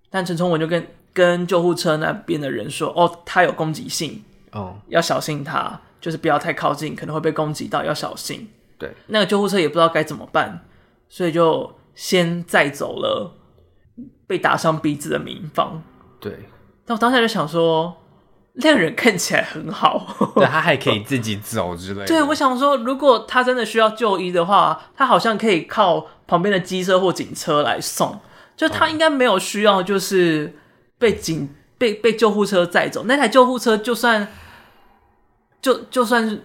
[0.09, 4.23] 但陈崇文就跟跟救护车那边的人说：“哦，他有攻击性，
[4.53, 8.49] 哦，要小心他，就是不要太靠近，可能会被攻击到，要小心。”
[8.79, 10.65] 对，那个救护车也不知道该怎么办，
[11.09, 13.37] 所以就先载走了
[14.27, 15.83] 被打伤鼻子的民房。
[16.21, 16.49] 对，
[16.87, 17.97] 但我当下就想说，
[18.53, 22.07] 那个人看起来很好， 对，他还可以自己走之类的。
[22.07, 28.21] 对，我想说，如果他真的需要就医的话，他好像可以靠旁边的机车或警车来送，
[28.57, 30.57] 就他应该没有需要，就是
[30.99, 33.03] 被警被被救护车载走。
[33.07, 34.29] 那台救护车就算
[35.61, 36.45] 就就算是。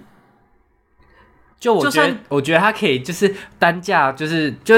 [1.64, 4.76] 就我觉得，我觉得他可以就是担架，就是就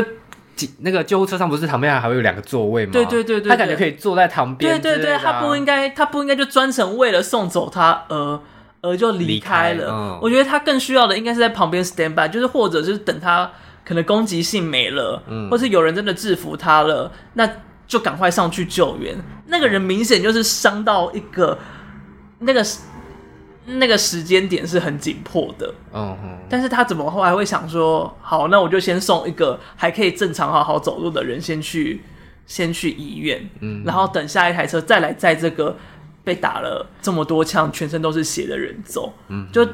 [0.82, 2.92] 那个救护车上不是旁边还会有两个座位吗？
[2.94, 4.80] 对对对对，他感觉可以坐在旁边。
[4.80, 8.40] 对对对，他不应该，他不应该就专程为了送走他而
[8.82, 9.90] 而就离开了。
[9.90, 13.52] 嗯、我觉得他更需要的应该是在旁边 stand by，就是或者就是等他
[13.84, 17.50] 可能攻击性没了，嗯、或是有人真的制服他了，那
[17.88, 19.18] 就赶快上去救援。
[19.48, 21.58] 那个人明显就是伤到一个
[22.38, 22.64] 那个。
[23.68, 32.04] 那个时间点是很紧迫的，嗯哼，但是他怎么后来会想说，好，那我就先送一个还可以正常好好走路的人先去，
[32.46, 35.76] 先去医院，嗯，然后等下一台车再来载这个
[36.24, 39.68] 被打了这么多枪、全身都是血的人走，嗯，就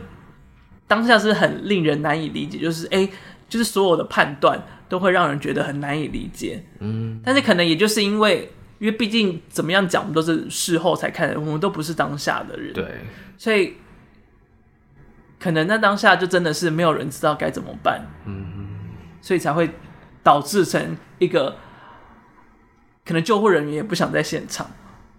[0.88, 3.10] 当下是很令人难以理解，就是哎，
[3.50, 8.50] 就是所有的判断都会让人觉得很难以理解，嗯，但是可能也就是因为，
[8.80, 12.86] 因为毕竟怎么样讲，我们都是事后才看，我们都不是当下的人，对。
[13.42, 13.76] 所以，
[15.40, 18.68] 可能那当下就真的是没有人知道该怎么办，嗯哼，
[19.20, 19.68] 所以才会
[20.22, 21.56] 导致成一个
[23.04, 24.68] 可能救护人员也不想在现场。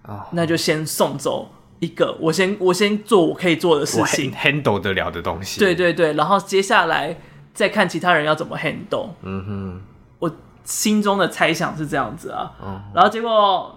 [0.02, 7.18] 啊，那就先送走一个，我先我先做我可以做的事情，handle 得了的东西，对对对，然后接下来
[7.52, 9.82] 再看其他人要怎么 handle，嗯哼，
[10.20, 10.30] 我
[10.62, 13.76] 心中的猜想是这样子啊，嗯、然后结果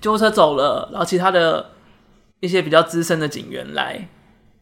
[0.00, 1.73] 救护车走了，然后其他的。
[2.44, 4.06] 一些比较资深的警员来，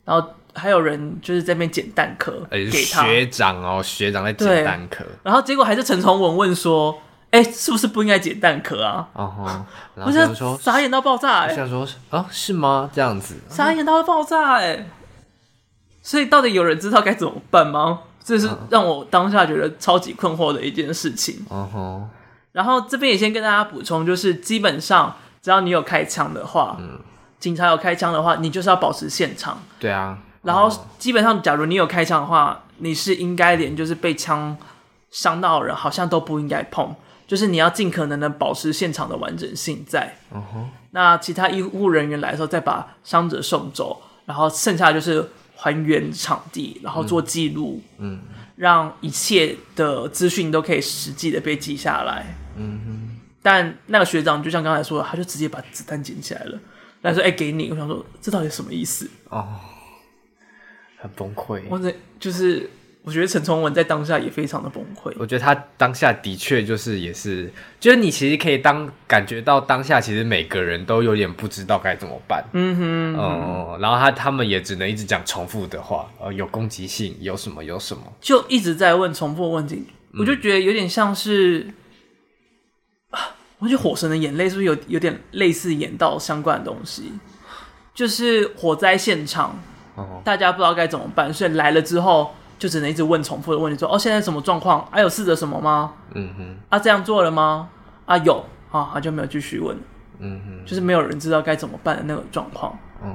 [0.04, 6.96] 然后还有人就是在那边捡弹壳，给他学长哦，学长在捡弹壳，然后结果还是陈崇文问说
[7.32, 9.66] ：“哎，是不是不应该捡弹壳啊？”哦，
[9.96, 12.88] 然后想说傻眼到爆炸，哎，想说啊，是吗？
[12.94, 14.86] 这样子傻眼到爆炸，哎，
[16.02, 18.00] 所以到底有人知道该怎么办吗？
[18.22, 21.44] 这是让我当下觉得超级困惑的一件事情。
[21.48, 22.08] 哦吼，
[22.52, 27.00] 然后这边也先跟大家补充，就是基本上只要你有开枪的话，嗯。
[27.42, 29.60] 警察有开枪的话，你就是要保持现场。
[29.80, 34.56] 对啊，然后基本上，假如你有开枪的话，你是应该连就是被枪
[35.10, 36.94] 伤到的人，好像都不应该碰。
[37.26, 40.14] 就是你要尽可能的保持现场的完整性在。
[40.32, 47.82] 嗯哼那其他医护人员来的时候，再把伤者送走，然后剩下就是还原场地，然后做记录。
[47.98, 48.20] 嗯，
[48.54, 52.36] 让一切的资讯都可以实际的被记下来。
[52.54, 53.18] 嗯哼。
[53.42, 56.56] 但那个学长就像刚才说的，他就直接把子弹捡起来了。
[57.02, 57.70] 来说，哎、欸，给你。
[57.70, 59.10] 我想说，这到底什么意思？
[59.28, 59.46] 哦，
[60.96, 61.68] 很崩溃。
[61.68, 62.70] 或者就是，
[63.02, 65.12] 我觉得陈崇文在当下也非常的崩溃。
[65.18, 72.44] 我觉得他当下的确就是，也是，就是你其实可以当感觉到当下，其实每个人都有点不知道该怎么办。
[72.52, 79.86] 嗯哼，哦、嗯，然后他他们也只能一直讲重复的话，呃，有攻击性，有什么有什么，就一直在问重复的问题。
[80.14, 81.66] 我就觉得有点像是。
[83.62, 87.12] 嗯我觉得《火神的眼泪》是不是有有点类似演到相关的东西？
[87.94, 89.56] 就是火灾现场，
[89.94, 94.80] 哦、大家不知道该怎么办，所以来了之后就只能一直问重复的问题，说：“哦，现在什么状况？
[94.90, 95.92] 啊，有试着什么吗？
[96.14, 97.68] 嗯哼，啊，这样做了吗？
[98.06, 99.76] 啊，有啊，他就没有继续问。
[100.18, 102.76] 嗯哼，就是没有人知道该怎么办的那种状况。
[103.04, 103.14] 嗯，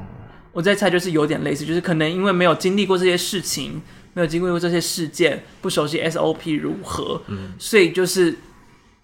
[0.54, 3.82] 我在猜，就是有点类似，就是可能因为没有经历过这些事情，
[4.14, 8.38] 没有经历过这些事件，不熟悉 SOP 如何，嗯，所以就是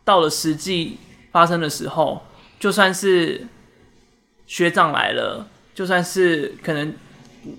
[0.06, 1.00] 到了实际。
[1.34, 2.26] 发生的时候，
[2.58, 3.46] 就算是
[4.48, 6.94] 学长来了，就算是可能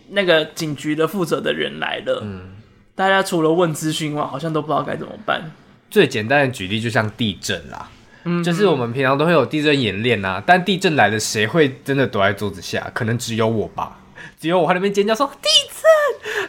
[0.09, 2.55] 那个警局的负责的人来了，嗯，
[2.95, 5.51] 大家除了问资讯外，好像都不知道该怎么办。
[5.91, 7.91] 最简单的举例就像地震啦，
[8.25, 12.91] 嗯哼，就是我们平常都会有地震演练啊，但地震来了，谁会真的躲在桌子下？
[12.95, 14.01] 可能只有我吧。
[14.41, 15.83] 只有我在那边尖叫说地震，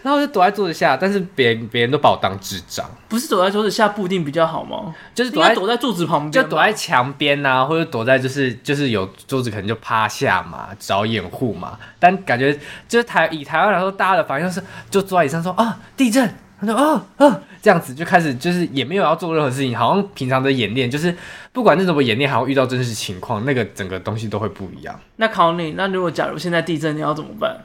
[0.03, 2.85] 然后我就躲在桌子下，但是别人别人都把我当智障。
[3.07, 4.93] 不是躲在桌子下不一定比较好吗？
[5.13, 11.77] 就是躲在躲在桌子旁边，就躲在墙边啊，或者躲在就是就是有桌子可能就趴下嘛，找掩护嘛。
[11.99, 12.53] 但感觉
[12.87, 21.15] 就是台以台湾来说，大家的反应是就坐在椅上说啊地震，他说啊啊这样子就开始就是也没有要做任何事情，好像平常的演练就是
[21.51, 24.99] 不管是怎么演练，还会遇到真实情况，那个整个东西都会不一样。
[25.15, 27.57] 那考你，那如果假如现在地震，你要怎么办？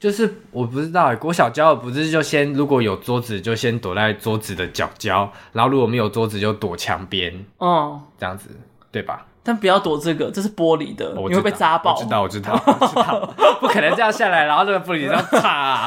[0.00, 8.48] 就是我不知道哎，国小教的不是就先如果有桌子就先躲在桌子的角角，然后如果没有桌子就躲墙边，哦，这样子
[8.90, 9.26] 对吧？
[9.42, 11.94] 但不要躲这个，这是玻璃的，你会被扎爆。
[11.94, 15.84] 我知道，我知道，我知道， 不可能这样下来，然后这个玻璃这样擦，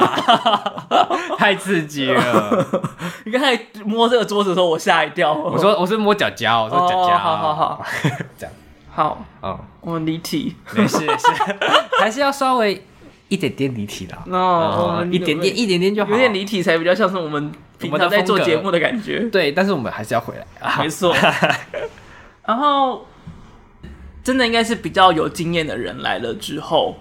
[1.36, 2.66] 太刺激了。
[3.26, 5.32] 你刚才摸这个桌子的时候，我吓一跳。
[5.32, 7.84] 我说我是摸角角，我说角角，好好好，
[8.38, 8.54] 这样
[8.92, 11.26] 好，嗯，我们离题，没事没事，
[11.98, 12.84] 还是要稍微。
[13.28, 19.20] 一点点离题了，哦，一点点，一点点就好，有点离题才比较像是我们平常在做节目的感觉。
[19.30, 21.14] 对，但是我们还是要回来，啊 没错。
[22.46, 23.06] 然后，
[24.22, 26.96] 真的应该是比较有经验的人来了之后，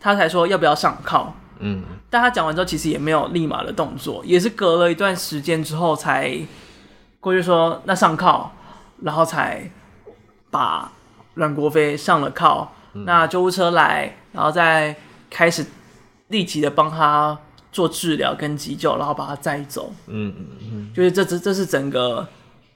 [0.00, 1.32] 他才说要不要上铐。
[1.58, 6.36] 嗯，但他讲完之后，其实也没有立马的动作，也是隔了一段时间之后才
[7.20, 8.50] 过去说那上铐，
[9.02, 9.70] 然后才
[10.50, 10.92] 把
[11.34, 14.94] 阮国飞上了铐，嗯、那救护车来，然后再
[15.28, 15.66] 开始
[16.28, 17.36] 立即的帮他
[17.72, 19.92] 做治疗跟急救，然后把他载走。
[20.06, 22.28] 嗯嗯嗯，就是这这这是整个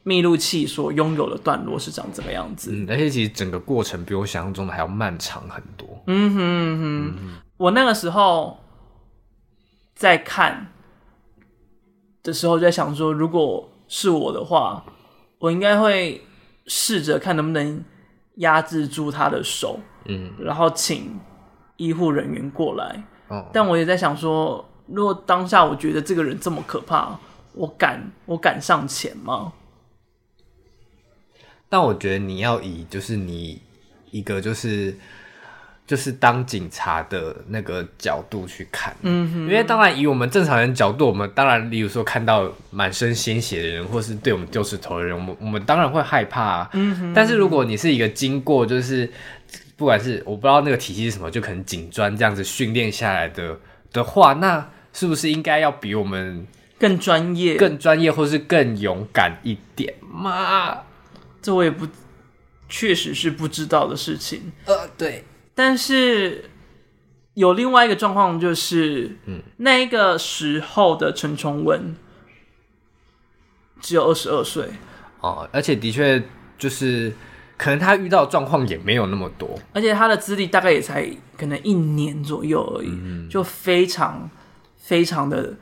[0.02, 2.72] 密录器所拥有的段落是长这个样子。
[2.72, 5.86] 嗯，而且其实整个过程比我想象中的还要漫长很多。
[6.08, 8.58] 嗯哼哼，嗯哼，我那个时候。
[9.92, 10.72] 在看
[12.22, 14.82] 的时候，就在想说，如果是我的话，
[15.38, 16.24] 我应该会
[16.66, 17.84] 试着看能不能
[18.36, 21.20] 压制住他的手，嗯，然后请
[21.80, 23.02] 医护人员过来。
[23.28, 27.18] 哦，但我也在想说，如果当下我觉得这个人这么可怕，
[27.54, 29.52] 我敢我敢上前吗？
[31.68, 33.60] 但我觉得你要以就是你
[34.10, 34.94] 一个就是。
[35.86, 47.12] 就是当警察的那个角度去看，嗯，因为当然以我们正常人角度，我们当然，例如说看到满身鲜血的人，或是对我们丢石头的人，我们我们当然会害怕啊，嗯。
[47.12, 49.10] 但是如果你是一个经过，就是
[49.80, 53.58] 不管是我不知道那个体系是什么，就可能警专这样子训练下来的
[53.94, 56.46] 的话，那是不是应该要比我们
[56.78, 60.82] 更专业、更专业，或是更勇敢一点嘛？
[61.40, 61.88] 这我也不，
[62.68, 64.52] 确实是不知道的事情。
[64.66, 65.24] 呃，对。
[65.54, 66.50] 但是
[67.32, 71.96] 有另外一个状况，就是，嗯，那一个时候的陈崇文
[73.80, 74.68] 只有二十二岁
[75.20, 76.22] 哦，而且的确
[76.58, 77.14] 就是
[77.60, 84.30] 可能他遇到的状况也没有那么多，而且他的资历大概也才可能一年左右而已，嗯、就非常
[84.78, 85.52] 非常的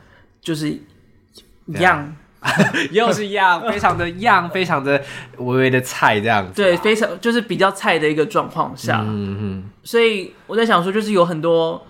[0.41, 2.15] 就是一样。
[2.93, 5.03] 又是一样，非常的样， 非常的
[5.39, 6.53] 微微的菜这样子。
[6.55, 9.03] 对，非常就是比较菜的一个状况下。
[9.05, 9.71] 嗯嗯。
[9.83, 11.85] 所以我在想说，就是有很多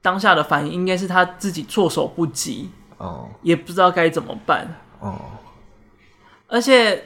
[0.00, 5.20] 当下的反应，应该是他自己措手不及哦，也不知道该怎么办哦。
[6.48, 7.04] 而且，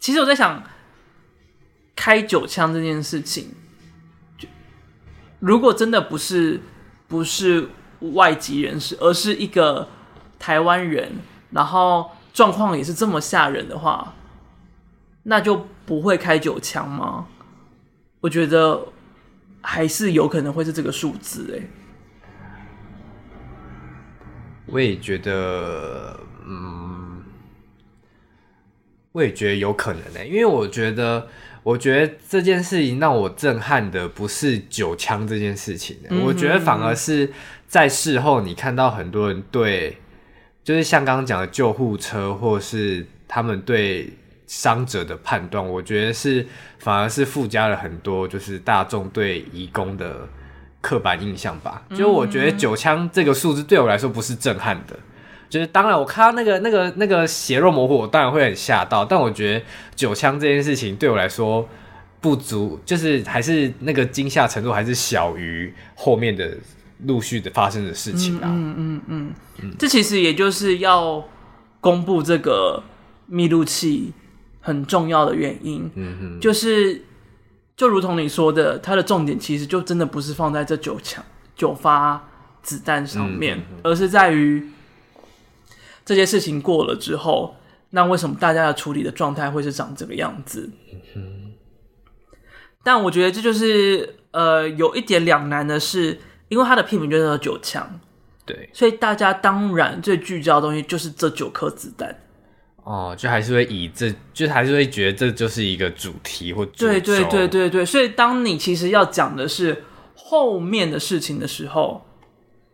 [0.00, 0.60] 其实我在想，
[1.94, 3.54] 开九枪这件事情，
[4.38, 4.48] 就
[5.40, 6.60] 如果真的不是
[7.08, 7.68] 不是
[8.14, 9.88] 外籍人士，而是一个
[10.38, 11.12] 台湾人。
[11.50, 14.14] 然后状况也是这么吓人的话，
[15.24, 17.26] 那就不会开九枪吗？
[18.20, 18.88] 我觉得
[19.60, 21.68] 还是有可能会是这个数字哎。
[24.64, 27.22] 我也觉得，嗯，
[29.12, 31.28] 我也觉得有可能哎，因为我觉得，
[31.62, 37.32] 我觉得这件事情让我震撼的不是九枪这件事情，嗯，我觉得反而是
[37.66, 39.98] 在事后你看到很多人对。
[40.64, 44.12] 就是像刚刚讲的救护车，或是他们对
[44.46, 46.46] 伤者的判断，我觉得是
[46.78, 50.28] 反而是附加了很多，就是大众对移工的
[50.80, 51.82] 刻板印象吧。
[51.96, 54.96] 就我觉得九枪这个数字对我来说不是震撼的，
[55.52, 59.04] 就是当然我看到那个那个那个血肉模糊，我当然会很吓到。
[59.04, 61.68] 但我觉得九枪这件事情对我来说
[62.20, 66.56] 不足，就是还是那个惊吓程度还是小于后面的。
[67.04, 71.20] 陆续的发生的事情啊，嗯嗯嗯嗯，这其实也就是要
[71.80, 72.80] 公布这个
[73.26, 74.12] 密录器
[74.60, 77.02] 很重要的原因，嗯哼，就是
[77.76, 81.24] 就如同你说的，它的重点其实就真的不是放在这九枪
[81.56, 82.28] 九发
[82.62, 84.64] 子弹上面，而是在于
[86.04, 87.56] 这些事情过了之后，
[87.90, 90.70] 那为什么大家的处理的状态会是长这个样子？
[92.82, 96.18] 但我觉得这就是呃有一点两难的是。
[96.48, 97.98] 因为它的片名就叫做九枪，
[98.44, 102.14] 对，所以大家当然最聚焦的东西就是这九颗子弹。
[102.84, 107.86] 哦，就还是会以这，就还是会觉得这就是一个主题或对对对对对。
[107.86, 109.82] 所以当你其实要讲的是
[110.14, 112.04] 后面的事情的时候，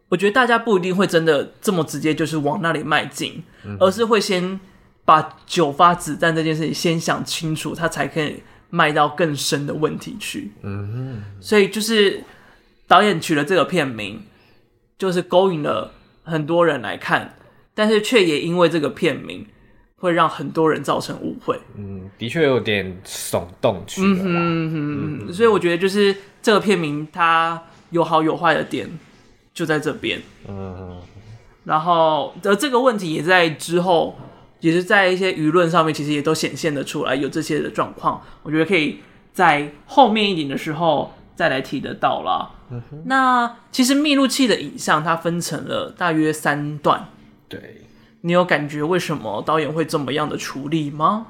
[0.09, 4.59] 我觉得大家不一定会真的这么直接，就是往那里迈进，嗯、而是会先
[5.05, 10.53] 把九发子弹这件事情先想清楚，他才可以迈到更深的问题去。
[10.63, 12.23] 嗯哼，所以就是。
[12.91, 14.23] 导演取了这个片名，
[14.97, 17.35] 就是勾引了很多人来看，
[17.75, 19.47] 但是却也因为这个片名
[19.97, 21.61] 会让很多人造成误会。
[21.77, 24.07] 嗯，的确有点耸动去了。
[24.09, 28.89] 嗯哼嗯哼，所以我觉得就是这个片名它有好有坏的点，
[29.59, 30.23] 就在这边。
[30.47, 31.01] 嗯，
[31.65, 34.17] 然后的这个问题也在之后，
[34.61, 38.23] 也是在一些舆论上面，其实也都显现的出来有这些的状况。
[38.45, 39.01] 我觉得可以
[39.33, 42.51] 在后面一点的时候再来提得到啦。
[42.71, 47.09] 嗯、那其实密录器的影像它分成了大约三段。
[47.49, 47.83] 对，
[48.21, 51.27] 你有感觉为什么导演会这么样的处理吗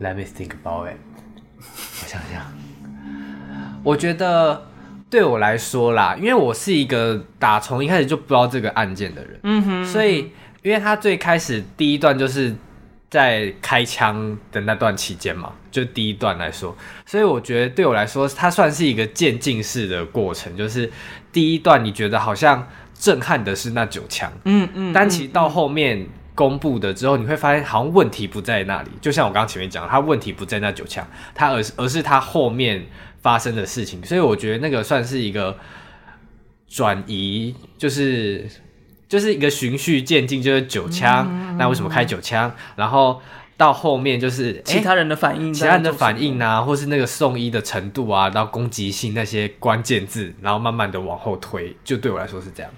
[0.00, 0.98] ？Let me think about it。
[1.60, 2.52] 我想想，
[3.84, 4.66] 我觉得，
[5.10, 10.30] 对我来说啦，因为我是一个打从一开始就不知道这个案件的人，嗯哼，所以
[10.62, 12.54] 因为他最开始第一段就是
[13.10, 20.90] 在开枪的那段期间嘛，就第一段来说，所以我觉得对我来说，它算是一个渐进式的过程，就是
[21.32, 26.06] 第一段你觉得好像震撼的是那九枪，嗯嗯，但其实到后面。
[26.38, 28.90] 公布的之后，你会发现好像问题不在那里。
[29.00, 31.04] 就像我刚刚前面讲，他问题不在那九枪，
[31.34, 32.86] 他而是而是他后面
[33.22, 34.04] 发生的事情。
[34.04, 35.56] 所以我觉得那个算是一个
[36.68, 38.48] 转移，就是
[39.08, 41.26] 就是一个循序渐进，就是九枪。
[41.30, 42.54] 嗯、那为什么开九枪？
[42.76, 43.20] 然后
[43.56, 51.76] 到后面就是其他人的反应，其他人的反应啊，或是那个送医的程度啊，到攻击性那些关键字，然后慢慢的往后推。
[51.82, 52.72] 就对我来说是这样。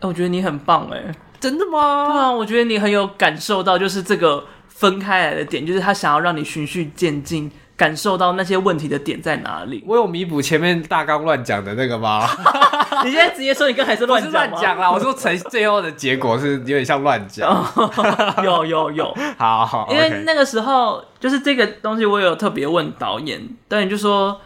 [0.00, 1.14] 我觉得你很棒哎。
[1.38, 2.06] 真的吗？
[2.06, 9.82] 对啊，我觉得你很有感受到，就是这个分开来的点，就是他想要让你循序渐进，感受到那些问题的点在哪里。
[9.86, 12.26] 我有弥补前面大纲乱讲的那个吗？
[13.04, 14.38] 你现在直接说你刚才是乱讲吗？
[14.50, 14.90] 乱讲啦！
[14.92, 17.50] 我说成最后的结果是有点像乱讲。
[18.44, 19.88] 有有有，好好。
[19.90, 24.40] 因为那个时候就是这个东西，我有特别问导演，导演就说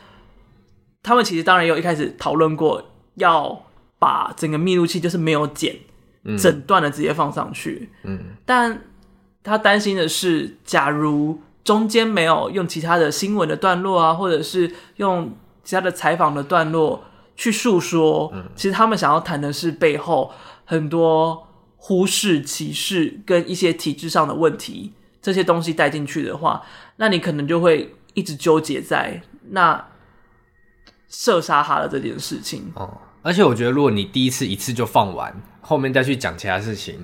[1.03, 2.83] 他们其实当然有一开始讨论过，
[3.17, 3.63] 要
[3.99, 5.77] 把整个密录器就是没有剪。
[6.37, 8.83] 整段的直接放上去，嗯，但
[9.45, 17.03] 他担心的是，假如中间没有用其他的新闻的段落啊，或者是用其他的采访的段落
[17.35, 20.33] 去诉说，嗯，其实他们想要谈的是背后
[20.65, 21.47] 很多
[21.77, 26.63] 忽视、歧视跟一些体制上的问题，这些东西带进去的话，
[26.97, 29.85] 那你可能就会一直纠结在那
[31.09, 32.73] 射杀他的这件事情。
[32.77, 35.35] 哦，而且我觉得，如果你第一次一次就放完。
[35.69, 36.97] 后面再去讲其他事情，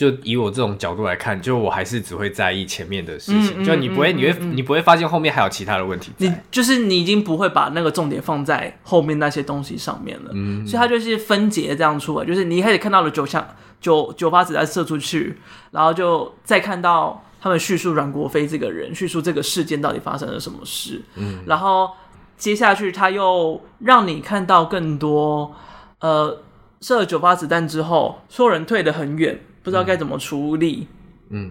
[0.00, 3.52] 就以我这种角度来看，就我还是只会在意前面的事情。
[3.58, 6.10] 嗯、就你不会，嗯、你会，嗯、你不会发现后面还有其他的问题。
[6.16, 10.30] 你就是你已经不会把那个重点放在后面那些东西上面了。
[10.32, 12.24] 嗯，所以它就是分解这样出来。
[12.24, 13.46] 就是你一开始看到了九枪
[13.78, 15.36] 九九发子弹射出去，
[15.70, 21.02] 然后就再看到他们叙述阮国飞这个人，叙述这个事件到底发生了什么事。
[21.16, 21.90] 嗯，然后
[22.38, 25.54] 接下去他又让你看到更多
[26.00, 26.40] 呃。
[26.82, 30.88] 射了九发子弹之后，所有人退得很远，不知道该怎么处理。
[31.28, 31.50] 嗯，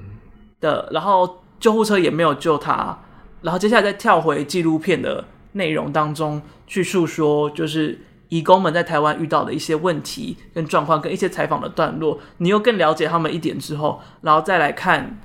[0.60, 2.97] 的，然后救护车也没有救他。
[3.41, 12.20] 然后接下来再跳回纪录片的内容当中去诉说，就是移工们在台湾遇到的一些问题跟状况，跟一些采访的段落。
[12.38, 15.20] 你又更了解他们一点之后，然后再来看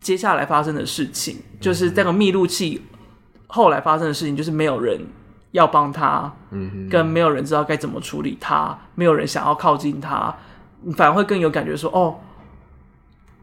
[0.00, 2.82] 接下来发生的事情，就是这个密录器
[3.46, 5.00] 后来发生的事情，就是没有人。
[5.52, 10.34] 要帮他，嗯哼，跟没有人知道该怎么处理他，没有人想要靠近他，
[10.82, 12.16] 你反而会更有感觉说，哦，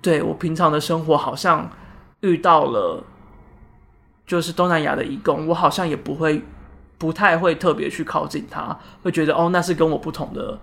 [0.01, 1.69] 对，我平常的生活好像
[2.21, 3.03] 遇到了，
[4.25, 6.41] 就是东南亚的义工，我好像也不会，
[6.97, 10.59] 不太会特别去靠近他，会觉得哦，那是跟我不同的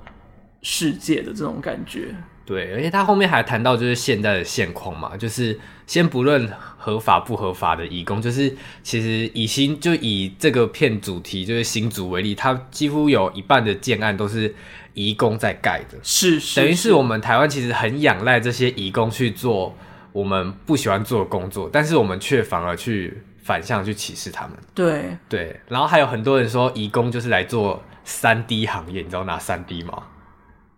[0.62, 2.14] 世界的这种感觉。
[2.46, 14.54] 对，而且他后面还谈到就是现在的现况嘛，就是先不论合法不合法的移工，就是其实以新就以这个片主题就是新竹为例，他几乎有一半的建案都是
[14.94, 19.76] 移工在盖的，是，是，等于是我们台湾其实很仰赖这些移工去做
[20.12, 24.52] 我们不喜欢做的工作，但是我们却反而去反向去歧视他们。
[24.72, 30.04] 对对，然后还有很多人说移工就是来做三 D 行业，你知道哪三 D 吗？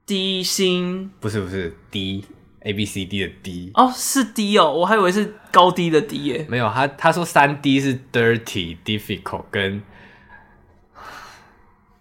[0.08, 2.24] 低薪不是不是低
[2.60, 6.46] A B C D 的低哦，是低哦，我还以为是高低的低耶。
[6.48, 9.82] 没有，他他说三 D 是 dirty difficult 跟，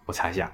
[0.06, 0.50] 我查一下，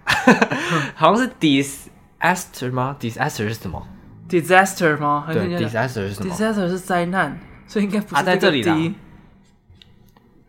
[0.96, 3.86] 好像是 disaster 吗？disaster 是什么
[4.28, 5.28] ？disaster 吗？
[5.32, 7.38] 对，disaster 是什么？disaster 是灾难，
[7.68, 8.74] 所以应该不是、啊、在这里啦。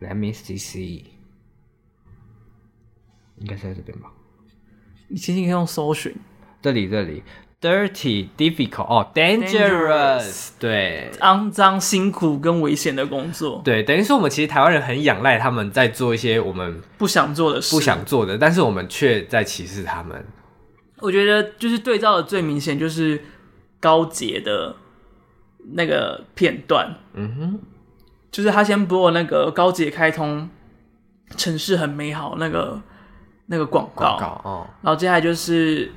[0.02, 1.04] Let me see see，
[3.38, 4.12] 应该是在这边吧？
[5.08, 6.16] 你轻轻可以用搜寻。
[6.66, 7.22] 这里这里
[7.62, 20.26] ，dirty difficult 哦，dangerous，对，肮脏、辛苦跟危险的工作，对，等于说我们其实台湾人很仰赖他们在做一些我们不想做的事，不想做的，但是我们却在歧视他们。
[21.02, 23.24] 我觉得就是对照的最明显就是
[23.80, 24.76] 高捷的
[25.74, 27.60] 那个片段，嗯哼，
[28.32, 30.50] 就是他先播那个高捷开通，
[31.38, 32.82] 城市很美好那个
[33.46, 35.92] 那个广告，广告哦，然后接下来就是。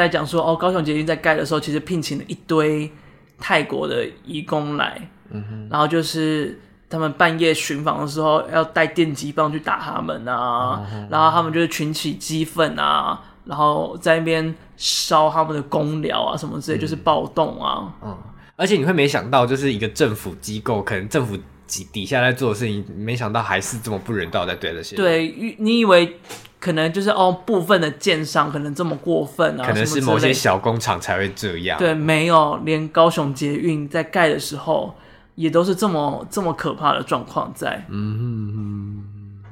[0.00, 2.90] 在讲说哦，高雄捷运在盖的时候，其实聘请了一堆
[3.38, 18.16] 泰国的义工来，嗯哼，然后就是他们半夜巡访的时候，要带电击棒去打他们啊，嗯，然后他们就是群起激愤啊，然后在那边烧他们的公寮啊什么之类，就是暴动啊，嗯，
[18.56, 21.36] 而且你会没想到，就是一个政府机构，可能政府
[21.66, 26.18] 底底下在做的事情，没想到还是这么不人道在对这些，对，你以为。
[26.58, 31.78] 可能就是哦，部分的建商可能这么过分啊，可能是某些小工厂才会这样。
[31.78, 34.94] 对，没有，连高雄捷运在盖的时候
[35.34, 37.84] 也都是这么这么可怕的状况在。
[37.88, 39.42] 嗯哼哼。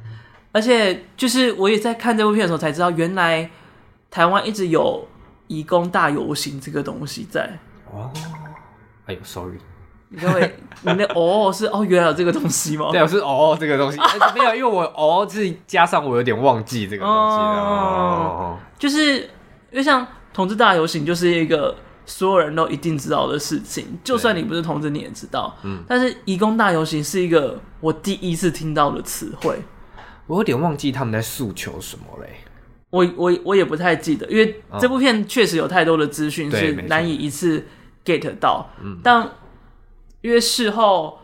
[0.53, 3.51] 而且就是我也在看这部片的时候才知道，原来
[4.11, 5.07] 台湾一直有
[5.49, 7.59] 移工大游行这个东西在。
[7.93, 8.11] 哦，
[9.07, 9.59] 哎呦，sorry。
[10.21, 12.89] 因为你的哦是哦，原来有这个东西吗？
[12.93, 13.99] 对，我是哦这个东西，
[14.37, 17.43] 没有，因为我哦是加上我有点忘记这个东西了。
[17.43, 19.21] 哦，就是
[19.71, 25.57] 因为像同志大游行，就是一个所有人都一定知道的事情，就算你不是同志，你也知道。
[25.63, 29.59] 嗯，但是移工大游行是一个我第一次听到的词汇，
[30.27, 32.29] 我有点忘记他们在诉求什么嘞。
[32.91, 37.67] 我我我也不太记得，因为这部片确实有太多的资讯是难以一次
[38.05, 38.69] get 到。
[38.83, 39.27] 嗯，但。
[40.25, 41.19] 因为事后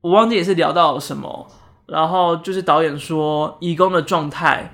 [0.00, 1.46] 我忘记也是聊到了什么，
[1.84, 4.72] 然后就是导演说，义工的状态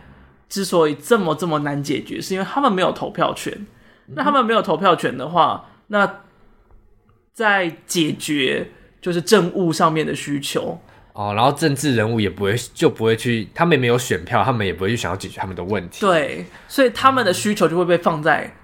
[0.49, 3.67] 之所以这么这么难解决，是因为他们没有投票权。
[4.15, 6.21] 那他们没有投票权的话，那
[7.33, 8.71] 在解决
[9.03, 10.79] 就是政务上面的需求
[11.13, 16.01] 哦，然后政治人物也不会就不会去，他们也没有选票，他们也不会去想要解决他们的问题。
[16.01, 18.55] 对，所以他们的需求就会被放在。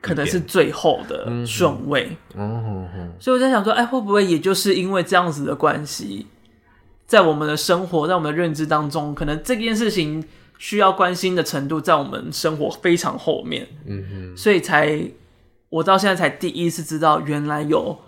[0.00, 6.26] 可能是最后的顺位，嗯，所以我在想说，哎，会不会也就是因为这样子的关系，
[7.06, 10.24] 在我们的生活，在我们的认知当中，可能这件事情
[10.56, 15.02] 需要关心的程度，在我们生活非常后面，嗯哼，所以才
[15.68, 17.98] 我到现在才第一次知道，原来有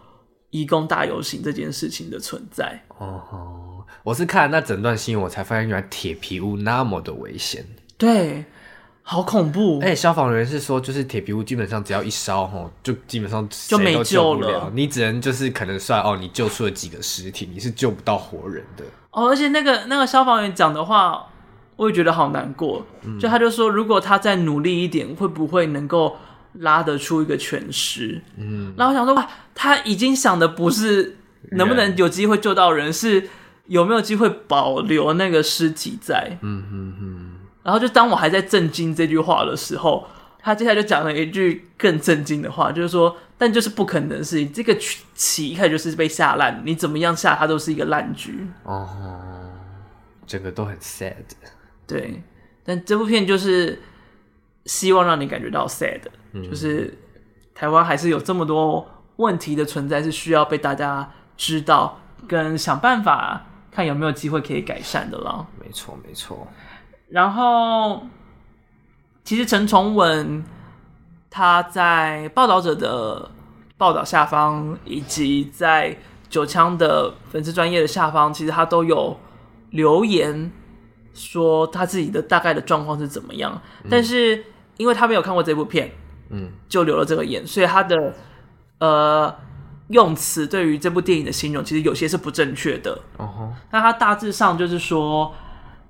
[0.48, 2.82] 移工大游行这件事情的存在。
[2.96, 7.66] 哦，我是看了那整段新闻，我才发现原来铁皮屋那么的危险。
[7.98, 8.46] 对。
[9.04, 9.80] 好恐怖！
[9.80, 14.70] 哎、欸，消防员是说，就是铁皮屋基本上只要一烧，吼，就基本上就没救了。
[14.72, 18.84] 你只能就是可能算哦，你救出了几个尸体，你是救不到活人的。
[19.10, 21.26] 哦，而且那个那个消防员讲的话，
[21.76, 22.86] 我也觉得好难过。
[23.02, 26.16] 嗯、就他就说，如果他再努力一点，会不会能够
[26.54, 28.22] 拉得出一个全尸？
[28.38, 31.18] 嗯，然后我想说，哇，他已经想的不是
[31.50, 33.28] 能不能有机会救到人，人是
[33.66, 36.38] 有没有机会保留那个尸体在。
[36.40, 37.28] 嗯哼哼。
[37.62, 40.06] 然后就当我还在震惊这句话的时候，
[40.40, 44.76] 他接下来就讲了一句更震惊的话，就是说，但就是不可能的事情，这个
[45.14, 48.44] 棋一开始就是被下烂，你怎么样下它都是一个烂局。
[48.64, 48.88] 哦，
[50.26, 51.14] 整个都很 sad。
[51.86, 52.22] 对，
[52.64, 53.80] 但这部片就是
[54.64, 56.00] 希望让你感觉到 sad，
[56.32, 56.98] 嗯，就是
[57.54, 65.46] 台湾还是有这么多问题的存在，是需要被大家知道，跟想办法看有没有机会可以改善的了。
[65.60, 66.48] 没错，没错。
[67.12, 68.06] 然后，
[69.22, 70.42] 其实陈崇文
[71.28, 73.30] 他在报道者的
[73.76, 75.94] 报道下方，以及在
[76.30, 79.14] 九枪的粉丝专业的下方，其实他都有
[79.72, 80.50] 留言
[81.12, 83.60] 说他自己的大概的状况是怎么样。
[83.82, 84.42] 嗯、但是
[84.78, 85.92] 因为他没有看过这部片，
[86.30, 88.14] 嗯，就留了这个言，所以他的
[88.78, 89.34] 呃
[89.88, 92.98] 用词对于这部电影的形容，其实有些是不正确的。
[93.18, 95.34] 哦吼，那他大致上就是说，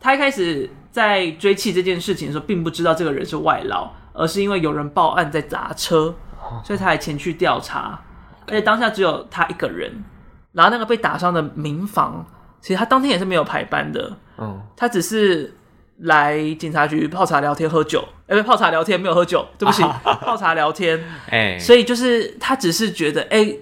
[0.01, 0.69] 他一开始。
[0.93, 6.15] 在追缉这件事情的时候，并不知道这个人是外劳，而是因为有人报案在砸车，
[6.63, 7.99] 所以他才前去调查。
[8.47, 10.05] 而且当下只有他一个人，
[10.53, 12.27] 然后那个被打伤的民房，
[12.61, 15.55] 其实他当天也是没有排班的，嗯，他只是
[15.99, 19.83] 来警察局泡茶聊天喝酒，哎，不，泡茶聊天没有喝酒，对不起，
[20.21, 23.57] 泡茶聊天，哎，所以就是他只是觉得哎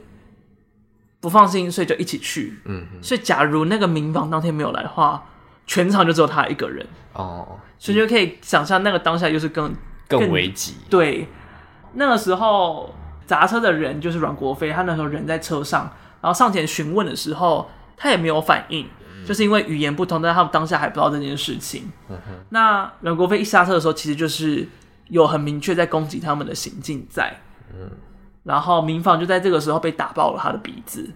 [1.21, 5.23] 不放心，所以就一起去，嗯，所以假如那个民房当天没有来的话。
[5.71, 7.47] 全场就只有他一个人哦，
[7.79, 9.73] 所以就可以想象那个当下就是更
[10.09, 10.75] 更危急。
[10.91, 11.29] 对，
[11.93, 12.93] 那个时候
[13.25, 15.83] 砸车的人就是阮国飞，他那时候人在车上，
[16.21, 21.89] 然后上前询问的时候，他也没有反应，嗯、就是因为语言不通，但他们当下还不知道这件事情。
[22.09, 22.19] 嗯、
[22.49, 24.67] 那阮国飞一下车的时候，其实就是
[25.07, 27.39] 有很明确在攻击他们的行径在，
[27.73, 27.89] 嗯，
[28.43, 31.09] 然后民防就在这个时候被打爆了他的鼻子。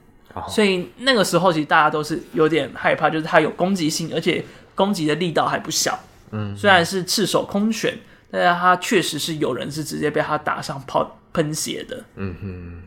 [0.49, 5.97] 所以那个时候，其实大家都是有点害怕，就是他有攻击性，而且攻击的力道还不小。
[6.32, 7.97] 嗯，虽然是赤手空拳，
[8.32, 12.03] 但是他确实是有人是直接被他打上泡喷血的。
[12.16, 12.82] 嗯哼。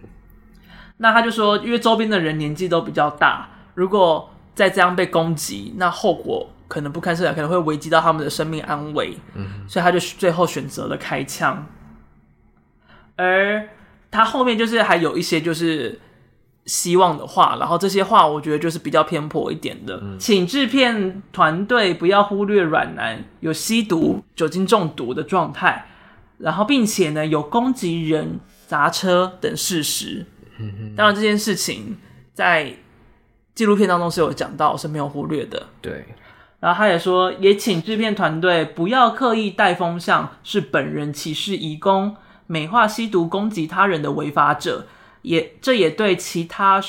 [0.98, 9.18] 那他就说，因为周边的人年纪都比较大，如果再这样被攻击，那后果可能不堪设想，可能会危及到他们的生命安危。
[9.36, 9.66] 嗯。
[9.70, 11.66] 所以他就最后选择了开枪。
[13.16, 13.70] 而
[14.12, 15.98] 他后面就是还有一些就是。
[16.68, 25.88] 希望的话，然后这些话我觉得就是比较偏颇一点的，嗯、请制片团队不要忽略软男有吸毒、酒精中毒的状态，
[26.38, 30.26] 然后并且呢有攻击人、砸车等事实。
[30.60, 31.98] 嗯、当然这件事情
[32.34, 32.74] 在
[33.56, 35.68] 纪录片当中是有讲到，是没有忽略的。
[35.82, 36.06] 对，
[36.60, 42.16] 然后他也说，也请制片团队不要刻意带风向，是本人歧视移工、
[42.46, 44.86] 美化吸毒、攻击他人的违法者，
[45.28, 46.82] 也这也对其他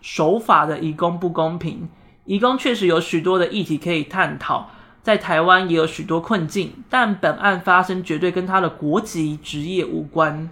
[0.00, 1.88] 守法的移工不公平。
[2.24, 4.70] 移工确实有许多的议题可以探讨，
[5.02, 10.48] 在台湾也有许多困境，但本案发生绝对跟他的国籍、职业无关。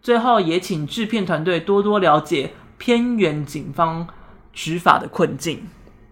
[0.00, 4.06] 最后也请制片团队多多了解偏远警方
[4.52, 5.66] 执法的困境。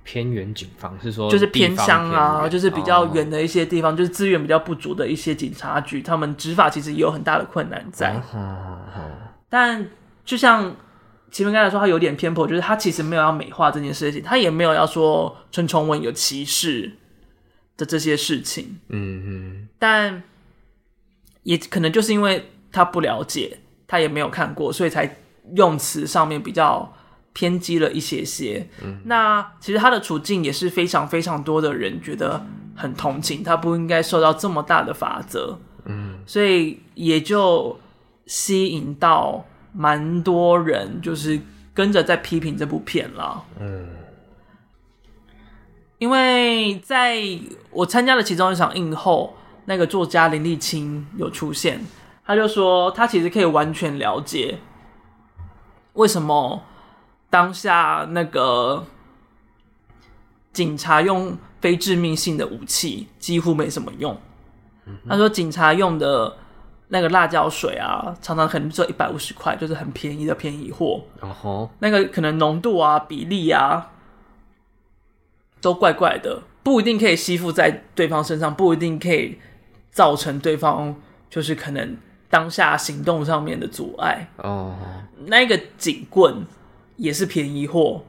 [0.05, 8.15] 偏远警方是说就是偏乡啊，就是比较远的一些地方，哦、就是资源比较不足的一些警察局，他们执法其实也有很大的困难在。
[8.15, 9.01] 哦哦哦、
[9.49, 9.87] 但
[10.25, 10.75] 就像
[11.31, 16.93] 前面刚才说，他有点偏颇，就是他其实没有要美化这件事情，他也没有要说陈崇文有歧视
[17.77, 18.79] 的这些事情。
[18.89, 19.69] 嗯嗯。
[19.79, 20.23] 但
[21.43, 25.19] 也可能就是因为他不了解，他也没有看过，所以才
[25.57, 26.95] 用词上面比较。
[27.35, 32.45] 偏激了一些些，嗯，那其实他的处境也是非常非常多的人觉得
[32.77, 37.81] 很同情，他不应该受到这么大的法则，嗯，所以也就
[38.27, 41.41] 吸引到蛮多人，就是
[41.75, 43.89] 跟着在批评这部片了，嗯，
[45.99, 47.21] 因为在
[47.71, 51.85] 我参加了其中一场映后，那个作家林立青有出现，
[52.25, 54.59] 他就说他其实可以完全了解
[55.95, 56.63] 为什么。
[57.31, 58.85] 当下那个
[60.53, 64.15] 警察用非致命性的武器几乎没什么用。
[65.09, 66.37] 他说警察用的
[66.93, 71.03] 那个辣椒水啊，常常可能只有一百五十块，就是很便宜的便宜货。
[71.79, 73.91] 那个可能浓度啊、比例啊
[75.61, 79.39] 都怪怪的，不一定可以吸附在对方身上，不一定可以
[79.91, 80.95] 造成对方
[81.31, 81.97] 就是可能
[82.29, 84.29] 当下行动上面的阻碍。
[84.37, 84.77] 哦，
[85.27, 86.45] 那个警棍。
[86.97, 88.05] 也是便宜货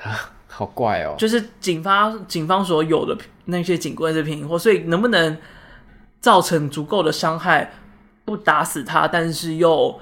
[0.00, 1.16] 啊， 好怪哦！
[1.18, 5.36] 就是警方警方所有的那些警棍是便宜货，所以能不能
[6.22, 7.70] 造成足够的伤害，
[8.24, 10.00] 不打死他，但是又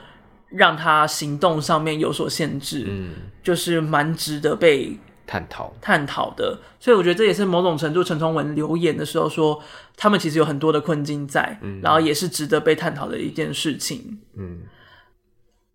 [0.50, 4.96] 让他行动上面有所限制，嗯，就是蛮值得被
[5.26, 6.56] 探讨探讨的。
[6.78, 9.60] 所以我觉得这也是某种程度陈崇文留言的时候说，
[9.96, 14.60] 他们其实有很多的困境在，嗯，然后也是值得被探讨的一件事情，嗯，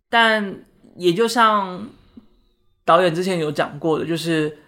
[0.10, 0.56] 但。
[0.98, 1.89] 也就像
[2.86, 4.60] 导演之前有讲过的，就是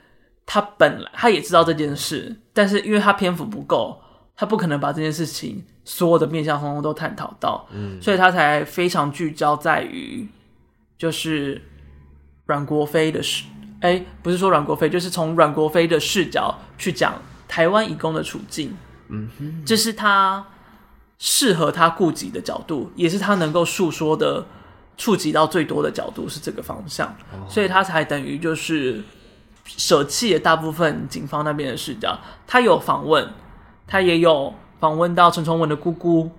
[0.46, 3.98] 他本来他也知道这件事，但是因为他篇幅不够，
[4.38, 10.26] 他不可能把这件事情所有的面向通通都探讨到，嗯，所以他才非常聚焦在于
[10.98, 11.62] 就是
[12.46, 13.44] 阮国飞的视，
[13.82, 18.78] 哎，不是说阮国飞，就是从阮国飞的视角去讲台湾移工的处境，
[19.10, 20.46] 嗯哼，这是他
[21.18, 24.46] 适合他顾及的角度，也是他能够诉说的。
[25.00, 27.16] 触及到最多的角度是这个方向，
[27.48, 29.04] 所以他才等于就是
[29.64, 32.20] 舍弃了大部分警方那边的视角。
[32.48, 33.32] 他有访问，
[33.88, 36.30] 他也有访问到陈崇文的姑姑，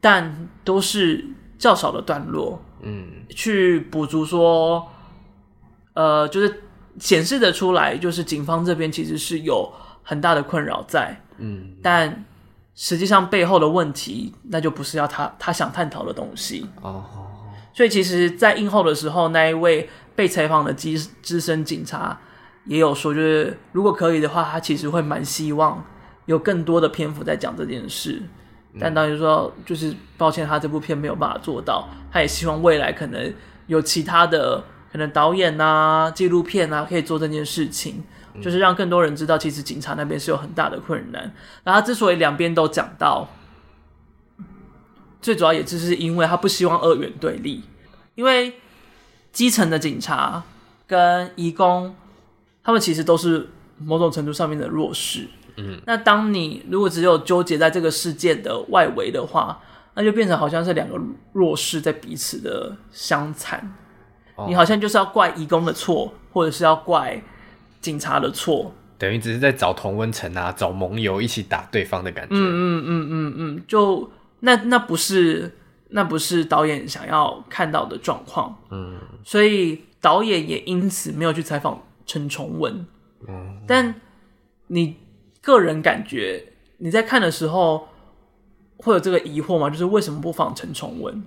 [0.00, 1.24] 但都是
[1.58, 4.88] 较少的段落，嗯，去补足说，
[5.94, 6.62] 呃，就是
[6.98, 9.70] 显示的出来，就是警方这边其实是有
[10.02, 12.24] 很大的困扰在，嗯，但
[12.74, 16.66] 实际上背后的问题，那就不是要他他想探讨的东西。
[16.80, 17.04] 哦。
[17.74, 22.20] 所以，其实，在映后的时候，那一位被采访的资资深警察
[22.66, 25.82] 也有说，就是如果可以的话，他其实会蛮希望
[26.26, 28.22] 有更多的篇幅在讲这件事。
[28.80, 31.88] 但当然说，就是抱歉，他这部片没有办法做到。
[32.10, 33.32] 他也希望未来可能
[33.66, 38.02] 有其他的可能导演啊、纪录片啊，可以做这件事情，
[38.40, 41.32] 就是让更多人知道，其实警察那边是有很大的困难。
[41.64, 43.28] 然后，之所以两边都讲到。
[45.20, 47.62] 最主要也就是因为他不希望二元对立，
[48.16, 48.54] 因为
[49.30, 50.42] 基层的警察
[50.84, 51.94] 跟移工，
[52.64, 53.48] 他们其实都是
[53.78, 55.28] 某种程度上面的弱势。
[55.56, 59.60] 嗯，那当你如果只有纠结在这个事件的外围的话，
[59.94, 60.98] 那就变成好像是两个
[61.32, 63.74] 弱势在彼此的相残。
[64.36, 67.22] 哦，你好像就是要怪义工的错，或者是要怪
[67.80, 72.34] 警察的错，等于只是在找同温层啊，找盟友一起打对方的感觉。
[72.34, 74.10] 嗯嗯嗯嗯嗯，就。
[74.44, 75.56] 那那不是
[75.90, 82.84] 那不是导演想要看到的状况，嗯，所以导演也因此没有去采访陈崇文，
[83.28, 83.94] 嗯，但
[84.66, 84.96] 你
[85.42, 86.42] 个人感觉
[86.78, 87.88] 你在看的时候
[88.78, 89.68] 会有这个疑惑吗？
[89.68, 91.22] 就是为什么不访陈崇文？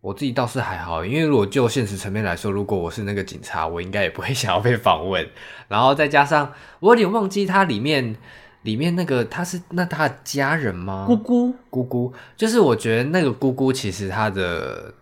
[0.00, 5.28] 我自己倒是还好，因为如果就现实层面来说，如果我是那个警察，我应该也不会想要被访问，
[5.66, 8.16] 然后再加上我有点忘记他里面。
[8.64, 11.04] 里面那个他是那他的家人吗？
[11.06, 14.94] 姑姑，姑姑，就是我觉得那个姑姑其实她的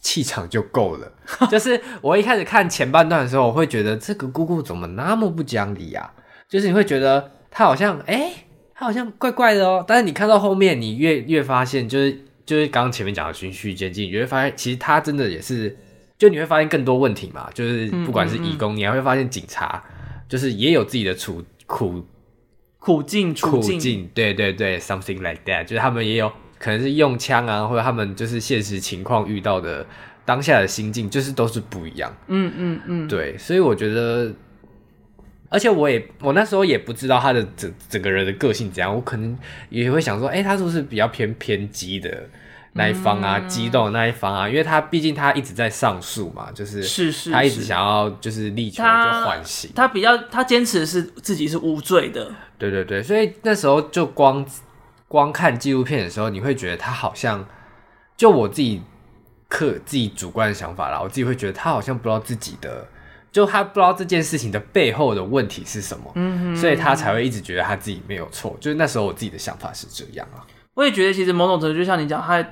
[0.00, 1.12] 气场就够了。
[1.48, 6.12] 就是我一开始看前半段的时候，我会觉得这个姑姑怎么那么不讲理啊？
[6.48, 8.32] 就是你会觉得他好像，哎、欸，
[8.74, 9.84] 他好像怪怪的哦。
[9.86, 15.76] 但是你看到后面，你越越发现，就是就是刚刚前面讲的循序渐进，你会发现其实他真的也是，
[16.16, 17.48] 就你会发现更多问题嘛。
[17.52, 19.82] 就是不管是义工，嗯嗯嗯你还会发现警察，
[20.28, 22.04] 就是也有自己的处苦
[22.78, 29.86] 苦境处境，苦境，对对对，something like that，就是他们也有可能是用枪啊，或者他们就是现实情况遇到的。
[30.22, 34.32] 当下的心境就是都是不一样，嗯嗯嗯，对，所以我觉得，
[35.50, 39.36] 而且我也我那时候也不知道他的整整个人的个性怎样，我可能
[39.68, 42.26] 也会想说，哎、欸，他是不是比较偏偏激的
[42.72, 44.48] 那一方啊，嗯、激动的那一方啊？
[44.48, 54.46] 因为他毕竟他一直在上诉嘛，就是是是，他一直想要就是力求就缓刑，他比较他坚持的是自己是无罪的，对对对，所以那时候就光
[55.08, 57.46] 光看纪录片的时候，你会觉得他好像
[58.16, 58.80] 就我自己。
[59.52, 62.86] 刻自己主观的想法啦，我自己会觉得他好像不知道自己的，
[63.32, 68.56] 就他不知道这件事情的背后的问题是什么，嗯哼，所以他才会一直觉得他自己没有错。
[68.60, 70.42] 就是那时候我自己的想法是这样啊。
[70.74, 72.44] 我也觉得其实某种程度就像你讲，他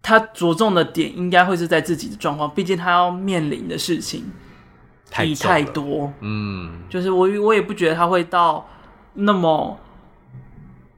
[0.00, 4.24] 他着重的点应该会是在自己的状况，毕竟他要面临的事情
[5.16, 8.68] 比太多，嗯，就是我我也不觉得他会到
[9.14, 9.78] 那么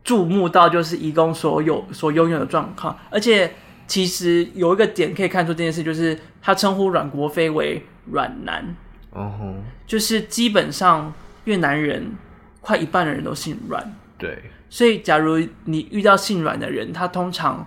[0.05, 3.53] 注目到就是移工所有所拥有的状况，而且。
[3.91, 8.77] 其实有一个点可以看出这件事，就是他称呼阮国飞为“阮男”，
[9.13, 9.55] 哦吼，
[9.87, 11.13] 就是基本上
[11.45, 12.17] 越南人
[12.61, 17.67] 快一半的人都姓阮，对，所以假如你遇到姓阮的人，他通常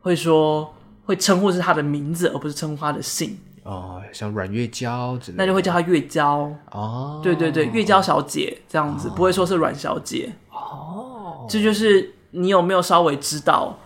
[0.00, 0.74] 会说
[1.04, 3.38] 会称呼是他的名字，而不是称呼他的姓。
[3.62, 6.50] 哦，像阮月娇之类的，那就会叫他月娇。
[6.70, 10.32] 哦，对对对，月娇小姐这样子，哦、不会说是阮小姐。
[10.50, 13.78] 哦，这就是你有没有稍微知道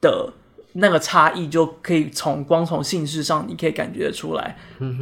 [0.00, 0.32] 的。
[0.78, 5.00] 那个差异就可以从光从姓氏上，你可以感觉得出来，嗯、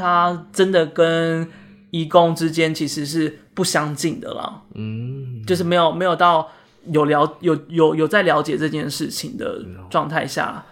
[0.00, 1.46] 他真的跟
[1.90, 6.48] 移工之间其实是不相近的啦，嗯，就是没有没有到
[6.86, 10.64] 有了有有有在了解这件事情的状态下，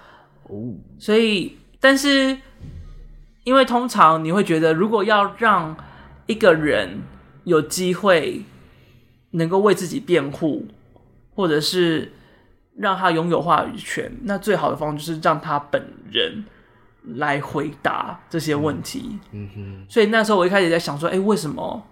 [0.44, 2.38] 哦，所以但是
[3.44, 5.76] 因为通常你会觉得，如果要让
[6.26, 7.00] 一个人
[7.44, 8.42] 有机会
[9.32, 10.66] 能够为自己辩护，
[11.34, 12.12] 或者是。
[12.80, 16.44] 让他拥有话语权，那最好的方法就是让他本人
[17.04, 19.18] 来回答这些问题。
[19.32, 19.86] 嗯，嗯哼。
[19.88, 21.86] 所以那时候我一开始也在想说，哎，为什么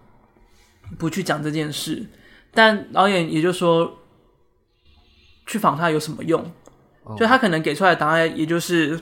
[0.98, 2.06] 不去讲这件事？
[2.52, 3.98] 但导演也就说，
[5.46, 6.40] 去访他有什么用？
[7.04, 9.00] 哦，就他可能给出来的答案，也就是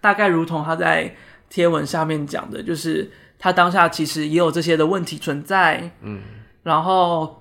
[0.00, 1.14] 大概如同他在
[1.48, 5.90] 贴文下面讲的，就是他当下其实也有这些的问题存在。
[6.00, 6.20] 嗯，
[6.62, 7.38] 然后。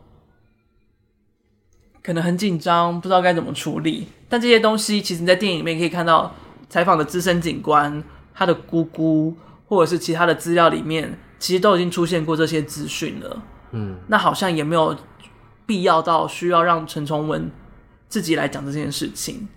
[2.03, 4.07] 可能很紧张，不知道该怎么处理。
[4.27, 6.35] 但这些东西，其实你在电影里面可以看到，
[6.71, 8.01] 采访的资深警官、
[8.33, 9.35] 他的姑姑，
[9.67, 13.41] 或者是其他的资料里面，其实都已经出现过这些资讯了。
[13.71, 14.95] 嗯，那好像也没有
[15.65, 17.51] 必要到需要让陈崇文
[18.07, 19.49] 自己来讲这件事情。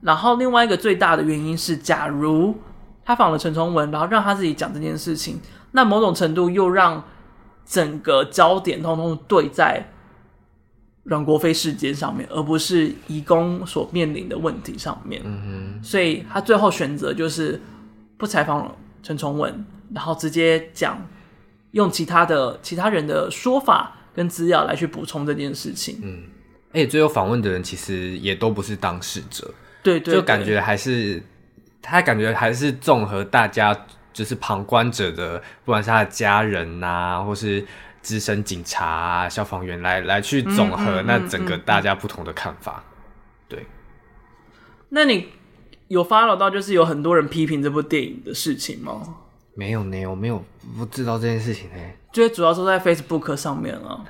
[0.00, 2.56] 然后另外一个最大的原因是，假如
[3.04, 5.38] 他访了陈崇文，然后让他自己讲这件事情，
[5.72, 7.04] 那某种程度又让
[7.66, 9.90] 整个焦点通通对在。
[11.04, 15.20] 阮国飞事件上面，而不是移工所面临的问题上面。
[15.24, 17.60] 嗯哼，所以他最后选择就是
[18.16, 20.98] 不采访陈崇文，然后直接讲
[21.72, 26.00] 用其他的其他人的说法跟资料来去补充这件事情。
[26.02, 26.22] 嗯，
[26.72, 29.52] 而且最后访问的人其实也都不是当事者，
[29.82, 31.22] 对，对对，就感觉还是
[31.82, 33.78] 他感觉还是综合大家
[34.14, 37.62] 就是旁观者的，不管是他的家人呐、啊，或是。
[38.04, 42.84] 资深警察、啊、消防员来来去总和那整个大家不同的看法，
[43.48, 43.66] 对。
[44.90, 45.30] 那你
[45.88, 49.02] 有 follow 到就是有很多人批评这部电影的事情吗？
[49.54, 50.44] 没有呢，我没有
[50.76, 51.76] 不知道这件事情呢。
[52.12, 54.04] 就主要是在 Facebook 上面啊。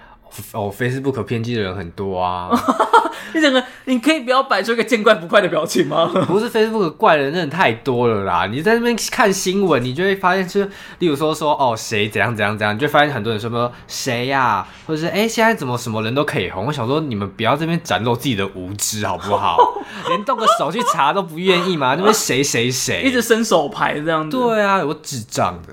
[0.53, 2.51] 哦，Facebook 偏激的人很多啊！
[3.35, 6.07] 你整个，你可以不要摆出一个见怪不怪的表情吗？
[6.27, 8.47] 不是 Facebook 怪的人真的太多了啦！
[8.47, 10.63] 你在那边看新闻，你就会发现，就
[10.99, 16.67] 例如说说哦，谁怎样怎样怎样，你就发现很多人说说谁呀、啊，或者是哎、欸，现在怎么什么人都可以红？
[16.67, 19.57] 我想说，你们不要这边展露自己的无知好不好？
[20.09, 21.95] 连动个手去查都不愿意吗？
[21.97, 24.37] 那边谁谁谁，一直伸手牌这样子。
[24.37, 25.73] 对啊，有个智障的。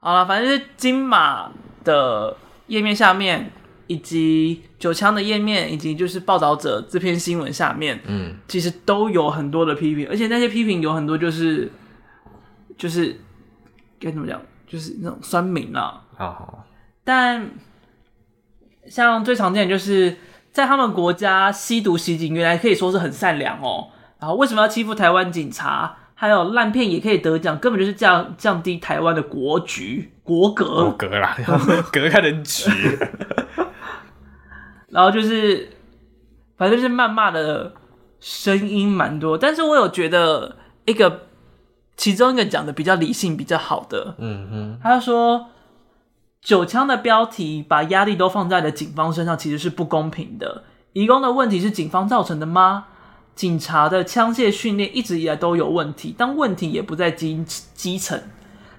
[0.00, 1.48] 好了，反正是金马
[1.82, 2.36] 的
[2.68, 3.50] 页面下面。
[3.86, 11.70] 以及九枪的页面，以及就是报道者这篇新闻下面，嗯，其实都有很多的批评，而且那些批评有很多就是
[12.76, 13.18] 就是
[14.00, 16.02] 该怎么讲，就是那种酸民啊。
[16.16, 16.64] 好，
[17.04, 17.50] 但
[18.86, 20.16] 像最常见的就是
[20.50, 23.88] 在他们国家吸毒袭警，原来可以说是很善良哦。
[24.18, 25.96] 然后为什么要欺负台湾警察？
[26.16, 31.36] 还有烂片也可以得奖，根本就是降降低台湾的国局国格国格啦，
[31.92, 32.70] 格开人局。
[34.94, 35.70] 然后就是，
[36.56, 37.72] 反正就是谩骂的
[38.20, 41.22] 声音蛮多，但是我有觉得一个
[41.96, 45.46] 其中一个讲的比较理性、比较好的，嗯哼，他说
[46.40, 50.62] 九枪的标题把压力都放在了警方身上，其实是不公平的。
[50.92, 52.86] 移工的问题是警方造成的吗？
[53.34, 58.22] 警察的枪械训练一直以来都有问题，但问题也不在基基层。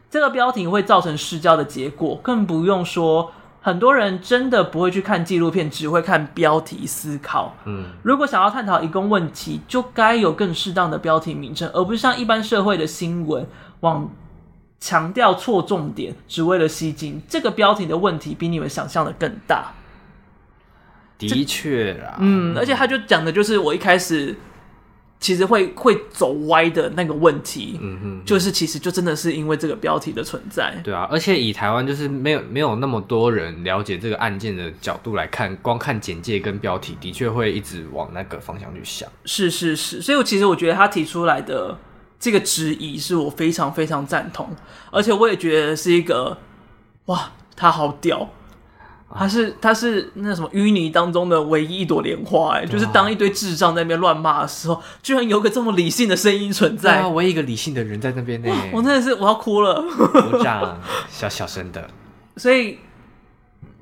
[0.10, 3.34] 这个标题会造成失焦的结果，更不用说
[3.66, 7.56] 很多人真的不会去看纪录片，只会看标题思考。
[7.66, 13.44] 嗯，如果想要探讨移工问题，就该有更适当的标题名称，而不是像一般社会的新闻
[13.80, 14.08] 往
[14.80, 17.20] 强调错重点，只为了吸睛。
[17.28, 19.74] 这个标题的问题比你们想象的更大。
[21.18, 24.36] 的确啦，嗯，而且他就讲的就是我一开始
[25.26, 41.76] 其实会会走歪的那个问题，嗯哼，就是其实就真的是因为这个标题的存在，对啊，而且以台湾就是没有没有那么多人了解这个案件的角度来看，光看简介跟标题，的确会一直往那个方向去想，是是是，所以我其实我觉得他提出来的
[42.20, 44.56] 这个质疑是我非常非常赞同，
[44.92, 46.38] 而且我也觉得是一个
[47.06, 48.30] 哇，他好屌。
[49.14, 61.88] 他是他是那什么淤泥当中的唯一一朵莲花，哎、啊，就是当一堆智障在那边乱骂的时候，居然有个这么理性的声音存在，啊，唯一一个理性的人在那边呢，我真的是我要哭了，鼓掌，小小声的。
[62.36, 62.80] 所以，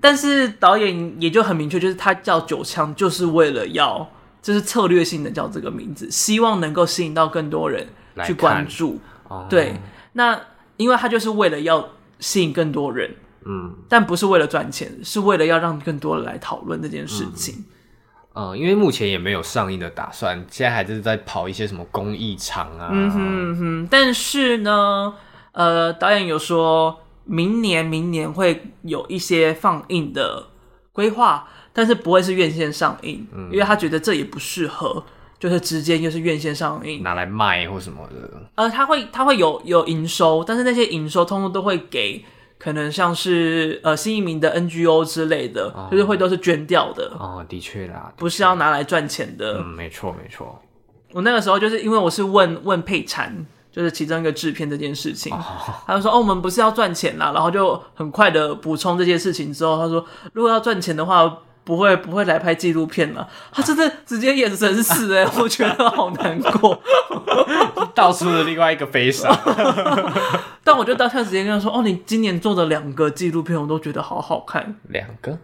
[0.01, 4.07] 但是导演也就很明确，就是他叫九枪，就是为了要，
[4.41, 7.87] 就是策略性的叫这个名字，希望能够吸引到更多人
[8.25, 8.99] 去关注。
[9.29, 9.73] 哦、对，
[10.11, 10.39] 那
[10.75, 13.15] 因为他就是为了要吸引更多人。
[13.45, 17.55] 嗯，但不是为了赚钱，是为了要让更多人来讨论这件事情。
[18.35, 22.89] 嗯，嗯，因为目前也没有上映的打算，现在还是在跑一些什么公益场啊。
[22.91, 25.13] 嗯哼嗯哼，但是呢，
[25.51, 30.47] 呃，导演有说明年明年会有一些放映的
[30.91, 35.03] 规划，但是不会是院线上映，嗯，因为他觉得这也不适合，
[35.37, 38.47] 就是直接就是院线上映拿来卖或什么的。
[38.55, 42.23] 呃，他会他会有有营收，但是那些营收通通都会给。
[42.57, 47.11] 可能像是呃新移民的 NGO 之类的，哦、就是会都是捐掉的。
[47.19, 49.57] 哦，的确啦，不是要拿来赚钱的。
[49.59, 50.61] 嗯，没错没错。
[51.11, 55.43] 我那个时候就是因为我是问问配产，就是其中一个制片这件事情，哦、
[55.85, 61.39] 他就说哦，我们不是要赚钱啦，然后就很快的补充这件事情之后，他说如果要赚钱的话。
[61.65, 66.77] 不会不会来拍纪录片了，他真的直接眼神死哎，我觉得好难过，
[67.93, 69.35] 道出了另外一个悲伤。
[70.63, 75.31] 但我就当下直接跟他说：“哦，你今年做的两个纪录片，我都觉得好好看。”两个《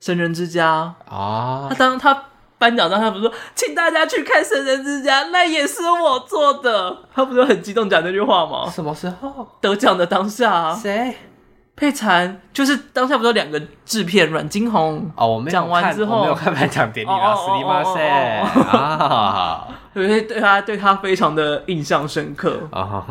[0.00, 2.24] 神人之家》啊，他当他
[2.58, 6.96] 颁奖当他不是说，请大家去看《神人之家》，那也是我做的。
[7.14, 8.68] 他不是很激动讲那句话吗？
[8.70, 10.74] 什么时候得奖的当下？
[10.74, 11.14] 谁？
[11.74, 23.04] 佩蝉就是当下不是有两个制片阮经鸿哦，我没有讲完之后，我没有看颁奖典礼啊，斯里马赛啊，对对，对他对他非常的印象深刻啊。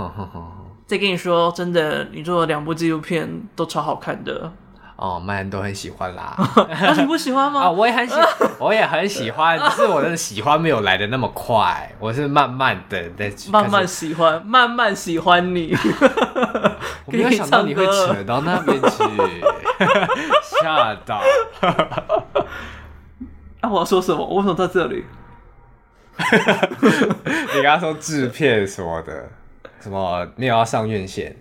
[0.87, 4.51] 再跟你说，真的，你做了两部纪录片都超好看的。
[4.97, 6.35] 哦，曼恩都很喜欢啦。
[6.37, 7.61] 啊，你不喜欢吗？
[7.61, 8.15] 啊，我也很喜，
[8.59, 15.75] 我也很喜欢，只是我的喜欢没有来的那么快，我是慢慢的在慢慢喜欢，慢慢喜欢你。
[17.05, 19.03] 我没有想到你会扯到那边去，
[20.61, 21.19] 吓到。
[23.61, 24.23] 啊，我要说什么？
[24.23, 25.03] 我为什么在这里？
[27.55, 29.29] 你刚刚说制片什么的，
[29.79, 31.35] 什么没有要上院线，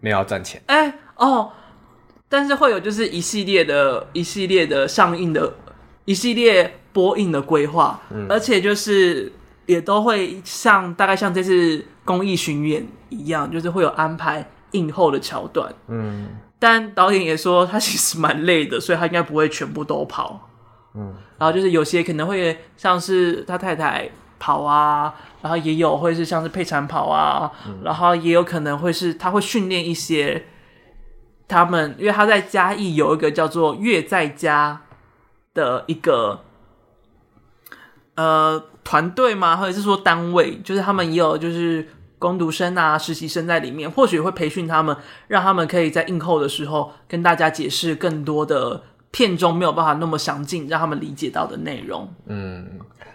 [0.00, 0.62] 没有要赚钱。
[0.66, 1.52] 哎、欸，哦。
[2.30, 5.50] 但是会有就是一系列的一系列的上映的
[6.04, 9.32] 一系列播映的规划，嗯，而且就是
[9.64, 16.28] 也都会像大概像这次公益巡演一样，就是会有安排映后的桥段，嗯，
[16.58, 20.50] 但导演也说他其实蛮累的，所以他应该不会全部都跑，
[20.94, 30.44] 嗯，然后就是有些可能会像是他太太跑啊，然后也有会是像是配产跑啊，嗯，然后也有可能会是他会训练一些。
[31.50, 34.82] 他们因为他在嘉义有一个叫做“月在家”
[35.54, 36.40] 的一个
[38.16, 39.56] 呃团队吗？
[39.56, 44.94] 或者是说单位，就是他们也有就是工读生啊、实习生在里面，或许会培训他们，
[45.28, 52.08] 让他们可以在映后的时候跟大家解释更多的片中没有办法那么详尽让他们理解到的内容。
[52.26, 52.66] 嗯，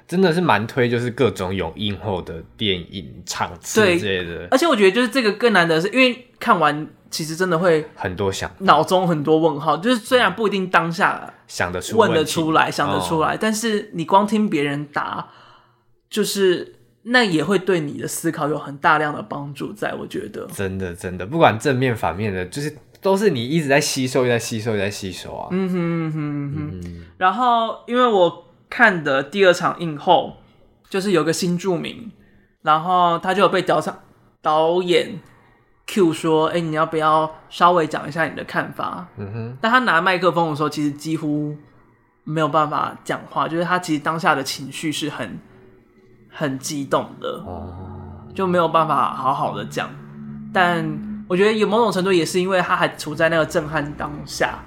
[0.07, 4.47] 真的是蛮推，就是各种有映后的电影场次之类的。
[4.51, 6.87] 而且我觉得就是这个更难得是因为看完。
[7.13, 9.77] 其实真的会很多想，脑中很多问号。
[9.77, 15.27] 就是虽然不一定当下想得出、问得出来、想得出来，哦、但是你光听别人答，
[16.09, 16.73] 就是
[17.03, 25.49] 那也会对你的思考有很大量的帮助，在我觉得，真的真的，不管正面反面的，就是都是你一直在吸收，在吸收，在吸收啊。
[25.51, 26.81] 嗯哼嗯哼嗯哼。
[26.85, 30.37] 嗯，然后，因为我看的第二场映后，
[30.89, 32.11] 就是有个新著名，
[32.63, 33.99] 然后他就有被导场
[34.41, 35.19] 导演
[35.85, 39.57] Q 说：“哎，你要不要稍微讲一下你的看法？”嗯哼。
[39.61, 41.55] 但他拿麦克风的时候，其实几乎
[42.23, 45.39] 没有办法讲话，就是他其实当下的情绪是很。
[46.35, 47.45] 很激动的，
[48.33, 49.87] 就没有办法好好的讲。
[50.51, 50.83] 但
[51.33, 54.59] 我觉得有某种程度也是因为他还处在那个震撼当下，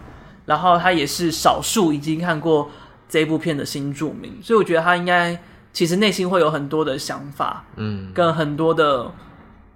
[0.46, 2.68] 然后他也是少数已经看过
[3.08, 5.38] 这部片的新著名，所以我觉得他应该
[5.72, 9.08] 其实内心会有很多的想法，嗯，跟很多的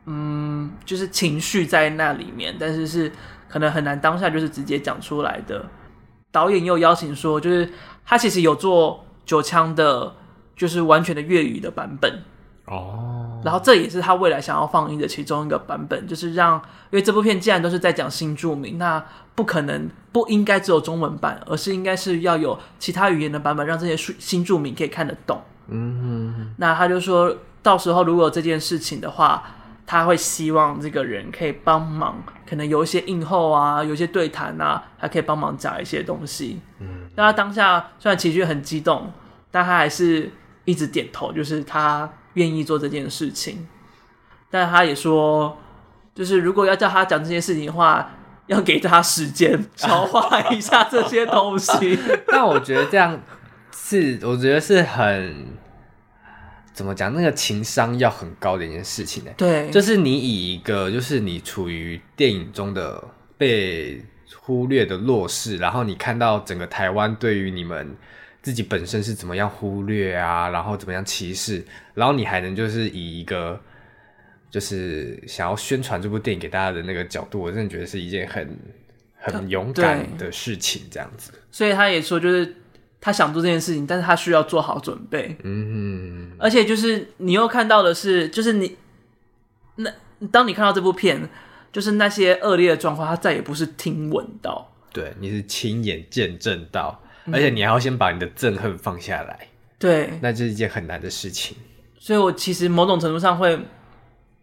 [0.07, 3.13] 嗯，就是情绪在那里面，但是是
[3.49, 5.65] 可能很难当下就是直接讲出来的。
[6.33, 7.71] 导演又邀请说，就是
[8.05, 10.17] 他其实有做九腔的。
[10.61, 12.23] 就是完全的粤语的版本
[12.71, 16.55] 哦，然后这也是他未来想要放映的其中一个版本，就是让，
[16.91, 19.05] 因为这部片既然都是在讲新著名，那
[19.35, 25.43] 不可能不应该只有中文版，而是应该是要有其他语言的版本，让这些新著名可以看得懂。
[25.67, 29.43] 嗯哼，那他就说到时候如果有这件事情的话，
[29.85, 36.61] 他会希望这个人可以帮忙，可能有一些映后啊，有一些对谈啊，他可以帮忙讲一些东西。
[36.79, 39.13] 嗯，那他当下虽然情绪很激动，
[39.51, 40.31] 但他还是。
[40.67, 43.67] 一直点头，就是他愿意做这件事情，
[44.51, 45.59] 但他也说，
[46.15, 48.13] 就是如果要叫他讲这件事情的话，
[48.47, 51.99] 要给他时间消化一下这些东西。
[52.29, 53.21] 但我觉得这样
[53.73, 55.47] 是，我觉得是很
[56.73, 59.31] 怎么讲，那个情商要很高的一件事情呢。
[59.37, 63.03] 对，就是你以一个，就是你处于电影中的
[63.37, 64.05] 被
[64.41, 67.97] 忽略的弱势，然后你看到整个台湾对于你们。
[68.43, 71.63] 自己本身是怎么样忽略啊，然后怎么样歧视，
[71.95, 73.61] 然后你还能就是以一个
[74.51, 78.59] 就是想要宣传这部电影给大家的那个角度，我真的觉得是一件很
[79.17, 81.33] 很勇敢的事情，这样子。
[81.51, 82.57] 所以他也说，就是
[83.01, 85.37] 他想做这件事情，但是他需要做好准备。
[85.43, 88.77] 嗯，而且就是你又看到的是，就是你
[89.77, 89.93] 那
[90.33, 91.29] 当你看到这部片，
[91.71, 97.03] 就是那些恶劣的状况，他再也不是听闻到，对，你是亲眼见证到。
[97.33, 101.57] 而且你还要先把你的憎恨放下来，对，那就是一件很难的事情。
[101.99, 103.59] 所以我其实某种程度上会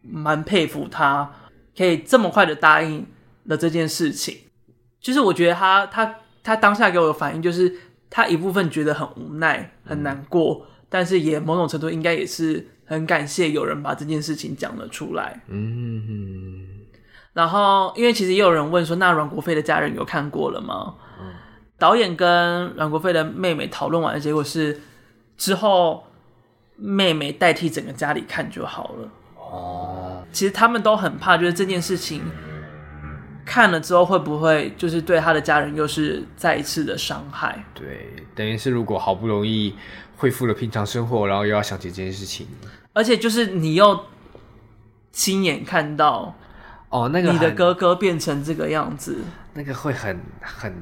[0.02, 1.32] 蛮佩服他，
[1.76, 3.06] 可以这么快的答应
[3.46, 4.38] 了这件事情。
[5.00, 7.74] 就是我觉得他他他当下给我的反应，就是
[8.10, 15.42] 他一部分觉得很无奈、很难过，嗯、但是也某种程度应该也是很感谢有人把这件事情讲了出来。
[15.48, 16.66] 嗯。
[17.34, 20.96] 然后，因为其实也有人问说，那阮国飞的家人有看过了吗？
[21.80, 24.82] 导演跟阮国飞的妹妹讨论完的结果是，
[25.38, 26.08] 之后
[26.76, 29.10] 妹妹代替整个家里看就好了。
[29.36, 32.24] 哦，其实他们都很怕，就是这件事情
[33.46, 37.64] 看了之后会不会就是对他的家人又是再一次的伤害？
[37.76, 39.76] 对，等于是如果好不容易
[40.18, 42.48] 恢复了平常生活，然后又要想起这件事情，
[42.94, 44.06] 而且就是你又
[45.12, 46.36] 亲眼看到
[46.90, 49.20] 哦，那个你的哥哥变成这个样子，
[49.54, 50.74] 那个会很很。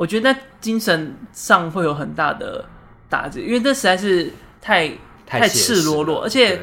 [0.00, 2.64] 我觉得在精神上会有很大的
[3.06, 4.90] 打击，因为这实在是太
[5.26, 6.58] 太赤裸裸，而且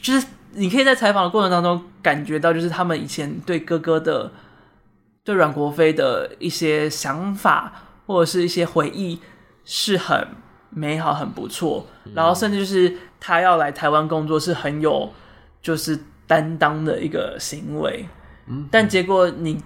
[0.00, 4.32] 就是你可以在采访的过程当中感觉到，就是他们以前对哥哥的、
[5.22, 7.70] 对阮国飞的一些想法
[8.06, 9.20] 或者是一些回忆
[9.66, 10.28] 是很
[10.70, 15.12] 美好、很不错，然后甚至就是他要来台湾工作是很有
[15.60, 18.08] 就是担当的一个行为，
[18.70, 19.62] 但结果你。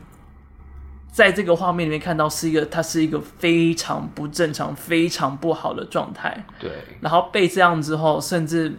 [1.15, 6.45] 在这个画面里面看到是一个，他是一个非常不正常、非常不好的状态。
[6.59, 6.73] 对。
[7.01, 8.75] 然后被这样之后，甚至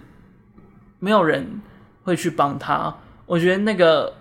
[0.99, 1.61] 没有人
[2.03, 2.93] 会去帮他。
[3.25, 4.13] 我觉得那个、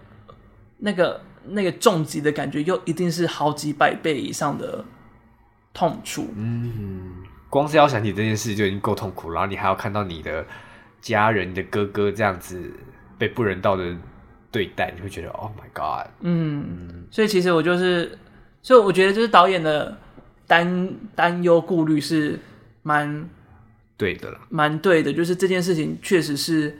[0.79, 4.85] 那个、那个重击的感觉，又一定是好几百倍以上的
[5.73, 6.33] 痛楚。
[6.37, 7.15] 嗯，
[7.51, 10.47] 光是要想起这件事就已经够痛苦，然后你还要看到你的
[11.01, 12.73] 家人、你的哥哥这样子
[13.19, 13.93] 被不人道的。
[14.55, 18.17] 对待你会觉得 Oh my God，嗯，所以其实我就是，
[18.63, 19.99] 所以我觉得就是导演的
[20.47, 22.39] 担担忧顾虑是
[22.85, 23.29] 蛮
[23.97, 26.79] 对的了，蛮对的，就是这件事情确实是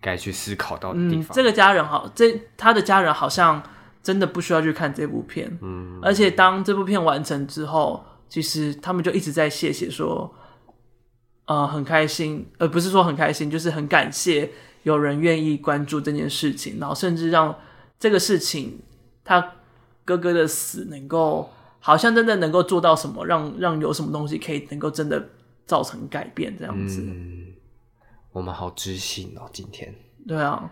[0.00, 1.34] 该去思考到的地方。
[1.34, 3.62] 嗯，这个家人好，这他的家人好像
[4.02, 10.34] 真的不需要去看这部片，嗯，而且当这部片完成之后，其实他们就一直在谢谢说，
[11.44, 14.50] 呃，很开心，而不是说很开心，就是很感谢。
[14.84, 17.54] 有人愿意关注这件事情，然后甚至让
[17.98, 18.78] 这个事情，
[19.24, 19.52] 他
[20.04, 25.30] 哥哥的死能够好像真的能够做到什么，让让有什么东西可以能够真的
[25.66, 27.02] 造成改变这样子。
[27.02, 27.54] 嗯，
[28.32, 29.94] 我们好知性哦，今天。
[30.26, 30.70] 对啊，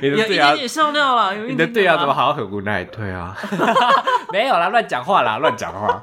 [0.00, 1.34] 你的对啊也笑尿了。
[1.44, 2.82] 你的对啊，怎么好像很无奈？
[2.84, 3.36] 对啊，
[4.32, 6.02] 没有啦，乱讲话啦，乱讲话。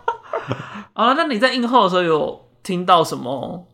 [0.94, 3.68] 好了，那你在映后的时候有听到什么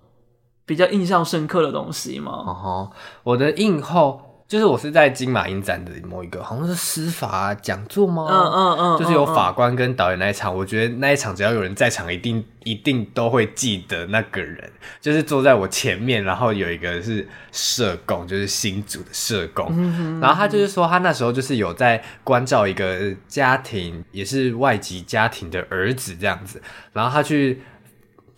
[0.70, 2.32] 比较印象深刻的东西吗？
[2.32, 2.91] 哦，
[3.24, 4.22] 我的映后。
[4.49, 8.28] 就是我是在金马影展的某一个，好像是司法讲座吗？
[8.28, 14.67] 嗯嗯嗯，就是有法官跟导演那一场，我觉得那一场只要有人在场，一定一定都会记得那个人，
[14.99, 19.72] 就是坐在我前面，然后有一个是社工，就是新组的社工，
[20.20, 26.59] 然后他就是说他那时候就是有在关照一个家庭，也是外籍家庭的儿子这样子，
[26.91, 27.61] 然后他去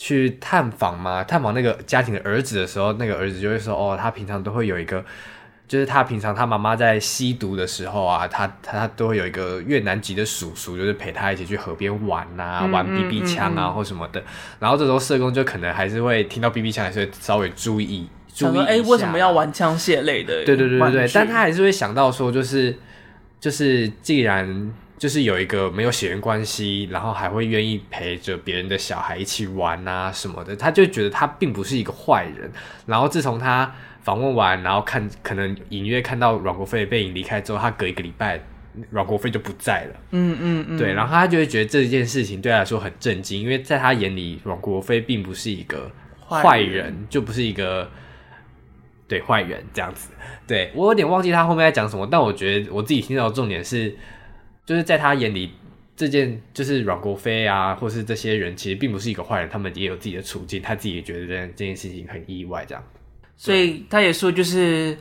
[0.04, 5.06] 去探访嘛，探访那个家庭的儿子的时候，那个儿子就会说，哦，他平常都会有一个。
[5.68, 14.22] 就是他平常他妈妈在吸毒的时候啊，他他他都会有一个越南籍的叔叔，就是陪他一起去河边玩啊，嗯、玩 BB 枪啊、嗯、或什么的。
[14.60, 20.44] 然后这时候社工就可能还是会听到 BB 枪，还是会稍微注意注意哎、欸，为什么要玩枪械类的？
[20.44, 22.76] 对对对对对，但他还是会想到说，就是
[23.40, 32.52] 就是既然就是有一个没有血缘关系，然后还会愿意陪着别人的小孩一起玩啊什么的，他就觉得他并不是一个坏人。
[32.86, 33.74] 然后自从他。
[34.04, 38.42] 访问完，然后看可能隐约看到阮国飞的背影离开之后，他隔一个礼拜，
[38.90, 40.00] 阮国飞就不在了。
[40.10, 45.92] 嗯嗯嗯，对，然后他就会觉得这件事情对他来说很震惊，因为在他眼里，阮国飞并不是一个
[46.28, 47.88] 坏人，人就不是一个
[49.08, 50.10] 对坏人这样子。
[50.48, 53.96] 对，我有点忘记他后面在讲什么，但我觉得我自己听到的重点是，
[54.66, 55.52] 就是在他眼里，
[55.96, 62.84] 这件就是阮国飞啊，或是这些人其实并不是一个坏人，他们也有自己的处境，他自己也觉得这这件事情很意外这样。
[63.36, 64.98] 所以他也说，就是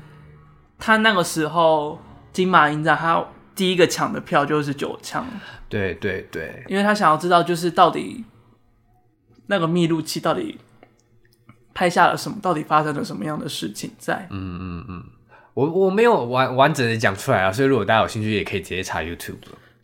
[0.78, 2.00] 他那个时候
[2.32, 5.26] 金马影展，他第一个抢的票就是九枪。
[5.68, 8.24] 对对对，因为他想要知道，就是到底
[9.46, 10.58] 那个密录器到底
[11.74, 14.26] 拍下了什么，到底发生了什么样的事情在。
[14.30, 15.04] 嗯嗯嗯，
[15.54, 19.36] 我我没有完完整的讲出来啊，所以如果大家有兴趣，也可以直接查 YouTube。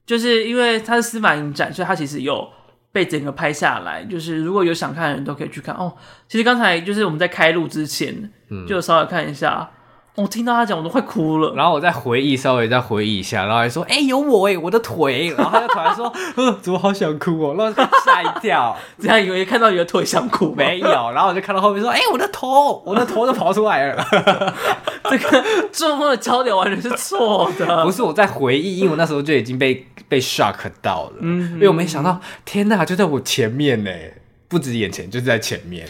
[0.04, 2.48] 就是因为它是司马影展，所以它其实有。
[2.92, 5.94] 被整个拍下来，就是如果有想看的人都可以去看哦。
[6.26, 9.70] 其实刚才就是我们在开录之前，嗯，就稍微看一下。
[10.16, 11.52] 我、哦、听到他讲，我都快哭了。
[11.54, 20.88] 然后我再回忆，稍微再回忆一下，然后还说：“哎、欸，有我哎，我的腿。”然后他就突然说：“呃，怎么好想哭哦？”然后吓一跳， 这样以为看到你的腿想哭，没有。
[20.88, 24.02] 然后我就看到后面说：“哎、欸，我的头，我的头都跑出来了。
[25.10, 27.84] ”这个做梦的焦点完全是错的。
[27.84, 31.12] 不是我在回忆，因为我那时候就已经被被 shock 到了。
[31.20, 33.90] 嗯，因为我没想到，天哪，就在我前面呢，
[34.48, 35.86] 不止眼前，就是在前面。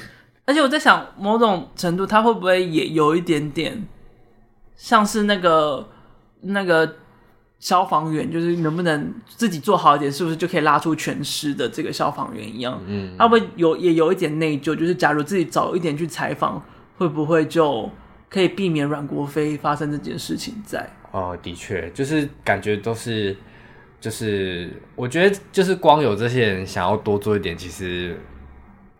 [0.46, 3.86] 而且我在想，某种程度，他会不会也有一点点？
[4.76, 5.88] 像是那个
[6.42, 6.96] 那个
[7.58, 12.80] 消防员，就是能不能自己做好一点，是不是就可以拉出全尸的这个消防员一样？
[12.86, 16.62] 嗯，他会有也有一点内疚，就是假如自己早一点去采访，
[16.98, 17.90] 会不会就
[18.28, 20.88] 可以避免阮国飞发生这件事情在？
[21.12, 23.34] 哦，的确，就是感觉都是，
[23.98, 28.20] 就是我觉得就是光有这些人想要多做一点，其实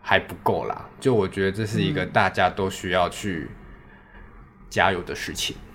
[0.01, 0.89] 还不够啦。
[0.99, 3.47] 就我觉得这是一个大家都需要去
[4.67, 5.55] 加油的事情。
[5.59, 5.66] 嗯，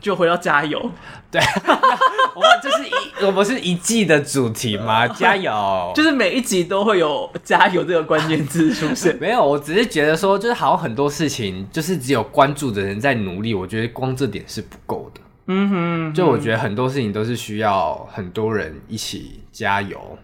[0.00, 0.90] 就回到加油，
[1.30, 1.40] 对，
[2.34, 5.08] 我们这是一，我们是一季的主题吗？
[5.08, 9.16] 加油，就是每一集都会有加油这个关键字出现。
[9.20, 15.20] 没有，我只是觉得说，就是好像很多事情，就是只有关注的人在努力，我觉得光这点是不够的。
[15.46, 20.18] 嗯哼，就我觉得很多事情都是需要很多人一起加油。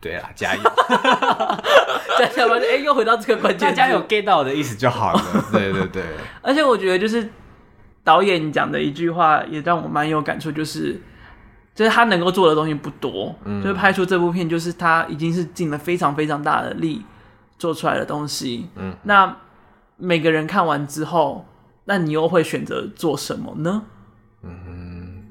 [0.00, 0.62] 对啊，加油！
[2.18, 2.54] 加油！
[2.54, 5.22] 哎，又回到这个关键，加油 get 到我的意思就好了。
[5.50, 6.02] 对对对，
[6.42, 7.28] 而且我觉得就是。
[8.06, 11.02] 导演讲的一句话也让我蛮有感触，就是，
[11.74, 17.04] 就是他能够做的东西不多，嗯，就是拍出这部片，就是他已经是尽了非常非常大的力
[17.58, 19.36] 做出来的东西，嗯，那
[19.96, 21.44] 每个人看完之后，
[21.86, 23.82] 那你又会选择做什么呢？
[24.42, 25.24] 嗯，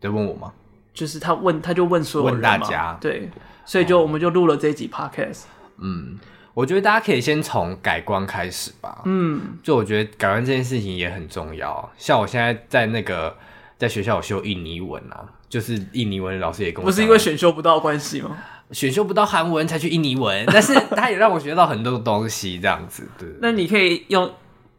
[0.00, 0.52] 在问我吗？
[0.92, 3.30] 就是他问，他就问所有人，问大家，对，
[3.64, 5.44] 所以就我们就录了这一集 podcast，
[5.76, 6.18] 嗯。
[6.58, 9.02] 我觉得大家可以先从改观开始吧。
[9.04, 11.88] 嗯，就我觉得改观这件事情也很重要。
[11.96, 13.36] 像我现在在那个
[13.76, 18.36] 在学校有修印尼文啊，就是印尼文老师也跟我，不是因为选修不到关系吗？
[18.72, 23.08] 选修不到韩文才去印尼文，但是他也让我学到很多东西，这样子。
[23.16, 24.28] 对，那你可以用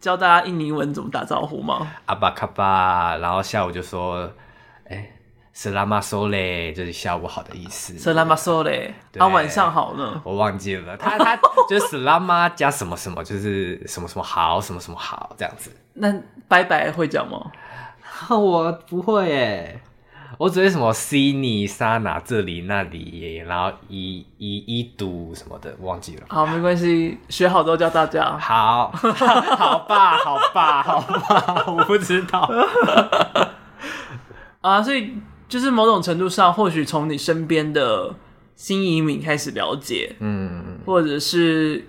[0.02, 1.88] 教大家印尼文怎么打招呼吗？
[2.08, 4.30] 阿巴卡巴，然后下午就说，
[5.60, 5.70] 哎、欸。
[5.70, 7.98] 斯拉马索嘞，就是下午好的意思。
[7.98, 10.22] 斯拉马索嘞，啊，晚上好呢？
[10.24, 11.36] 我忘记了，他他
[11.70, 15.76] 就是斯拉玛加什么什么，就是什么什么好，什么什么好这样子。
[15.96, 16.14] 那
[16.48, 17.52] 拜拜会讲吗？
[18.30, 19.82] 我不会耶。
[20.38, 26.24] 我只会什么悉尼、莎拿这里那里，然后一一一读什么的，忘记了。
[26.30, 28.38] 好，没关系，学好之后教大家。
[28.38, 32.50] 好， 好吧，好吧，好吧，我不知道。
[34.62, 35.14] 啊，所以
[35.50, 38.16] 就是某种程度上，或许从你身边的
[38.56, 41.86] 新移民开始了解，嗯，或者是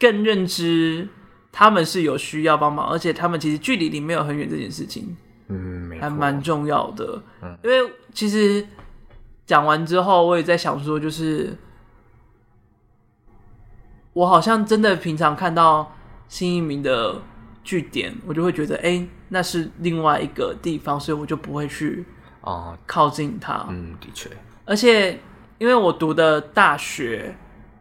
[0.00, 1.06] 更认知
[1.52, 5.16] 他们是有需要帮忙，而且他们其实距离你没有很远这件事情。
[5.48, 7.22] 嗯，还蛮重要的。
[7.42, 8.66] 嗯，因为其实
[9.44, 11.54] 讲完之后，我也在想说，就是
[14.14, 15.94] 我好像真的平常看到
[16.28, 17.20] 新移民的
[17.62, 22.04] 据点，我就会觉得，哎、欸，那是另外一个地方，所以我就不会去
[22.44, 23.66] 啊靠近它。
[23.68, 24.30] 嗯，的确。
[24.64, 25.18] 而且，
[25.58, 27.34] 因为我读的大学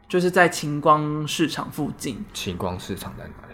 [0.09, 2.23] 就是在晴光市场附近。
[2.33, 3.53] 晴光市场在哪里？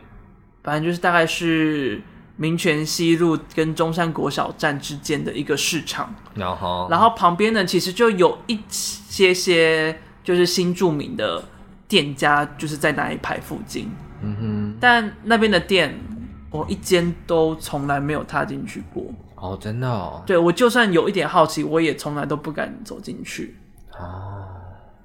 [0.63, 2.01] 反正就是大概是。
[2.41, 11.43] 民权西路跟中山国小站之间的一个市场，然后，然后旁边呢，其实就有一些些就是新著名的
[11.85, 13.91] 店家，就是在那一排附近。
[14.21, 15.93] 嗯哼，但那边的店，
[16.49, 19.03] 我一间都从来没有踏进去过。
[19.39, 20.23] 哦，真的哦？
[20.25, 23.55] 对，我就算有一点好奇，我也从来都不敢走进去。
[23.97, 24.45] 哦，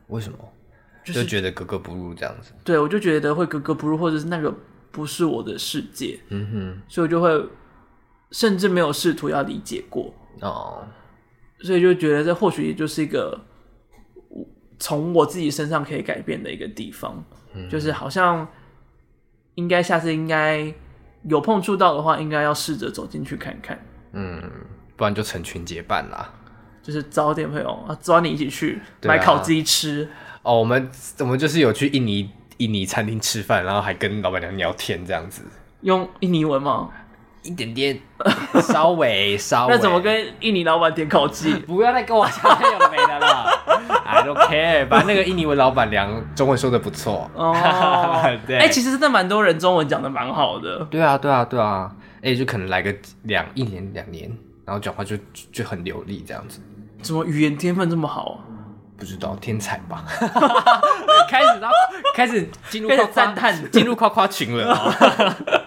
[0.09, 0.39] 为什么？
[1.05, 2.53] 就是、就觉得格格不入这样子。
[2.65, 4.55] 对，我就觉得会格格不入，或者是那个。
[4.95, 7.29] 不是我的世界，嗯哼，所以我就会
[8.31, 10.87] 甚至没有试图要理解过哦，
[11.63, 13.37] 所以就觉得这或许也就是一个
[14.79, 17.25] 从我自己身上可以改变的一个地方，
[17.55, 18.47] 嗯、就是好像
[19.57, 20.73] 应该下次应该
[21.25, 23.77] 有碰触到的话，应该要试着走进去看看，
[24.15, 24.43] 嗯，
[24.97, 26.31] 不然就成群结伴啦，
[26.83, 30.09] 就是找点朋友啊，抓你一起去买烤鸡吃
[30.43, 32.31] 哦，我们我们就是有去印尼。
[32.59, 35.43] 印尼餐厅吃饭，然后还跟老板娘聊天，这样子
[35.81, 36.89] 用印尼文吗？
[37.43, 37.99] 一点点，
[38.63, 39.75] 稍微 稍微。
[39.75, 41.53] 那怎么跟印尼老板点烤鸡？
[41.67, 43.51] 不要再跟我讲有的没的了。
[44.07, 47.53] I don't care，反正那个印尼文老板娘中文说的不错哦。
[48.47, 50.85] 对，哎、欸，其实真的蛮多人中文讲的蛮好的。
[50.89, 51.91] 对啊，对啊，对啊。
[52.25, 52.95] 哎、欸，就可能来个
[53.25, 54.35] 两一年两年，
[54.65, 55.15] 然后讲话就
[55.53, 56.59] 就很流利这样子。
[57.03, 58.41] 怎么语言天分这么好啊？
[58.97, 60.03] 不知道天才吧？
[61.29, 61.77] 开始，然后
[62.15, 64.73] 开始进入夸赞叹，进入夸夸群了。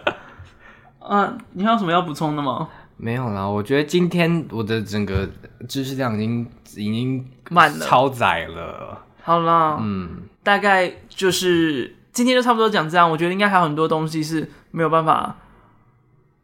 [0.99, 2.67] 啊，你还有什么要补充的吗？
[2.97, 5.29] 没有啦，我觉得今天我的整个
[5.69, 9.05] 知识量已经已经满了，超载了。
[9.21, 13.07] 好啦，嗯，大概就是今天就差不多讲这样。
[13.11, 15.35] 我觉得应该还有很多东西是没有办法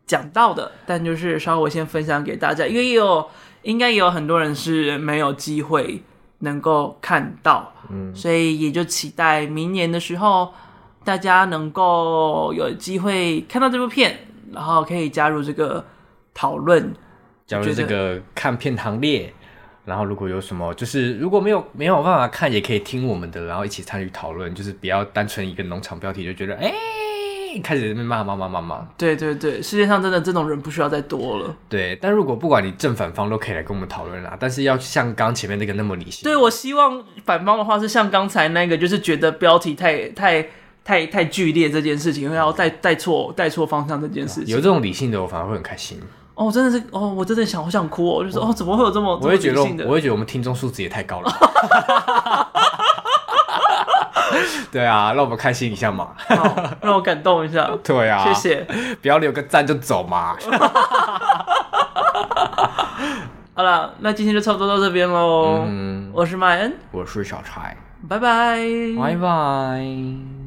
[0.05, 3.27] 讲到的，但就是稍微先分享给大家，因为有
[3.63, 6.03] 应该也有很多人是没有机会。
[6.39, 10.53] 能够看到，嗯，所以也就期待明年的时候，
[11.05, 15.85] 大家能够有机会看到这部片，然后可以加入这个
[16.33, 16.93] 讨论，
[17.47, 19.33] 加入这个看片行列。
[19.85, 26.73] 然后如果有什么，就是如果没有没有办法看，也可以听我们的，然后一起参与讨论，就是不要单纯一个农场标题就觉得，哎。
[27.61, 31.55] 开始骂骂骂骂骂，对对对，世界上真的这种人不需要再多了。
[31.69, 36.23] 对，但如果不管你正反方都可以来跟我们讨论啦，但是要像刚前面那个那么理性。
[36.23, 40.45] 对，我希望反方的话是像刚才那个，就是觉得标题太太
[40.83, 44.55] 太太剧烈这件事情，然后带带错带错方向这件事情。
[44.55, 45.99] 有这种理性的，我反而会很开心。
[46.35, 51.31] 哦，真的是哦，我真的想，好想哭哦，就说哦，怎么会有这么我会觉得我会觉得我们听众素质也太高了。
[54.71, 56.09] 对啊，让我们开心一下嘛，
[56.81, 57.69] 让我感动一下。
[57.83, 58.67] 对啊，谢谢，
[59.01, 60.35] 不要留个赞就走嘛。
[63.55, 65.63] 好了，那今天就差不多到这边喽。
[65.67, 67.77] 嗯，我是麦恩，我是小柴，
[68.09, 68.59] 拜拜，
[68.99, 70.42] 拜拜。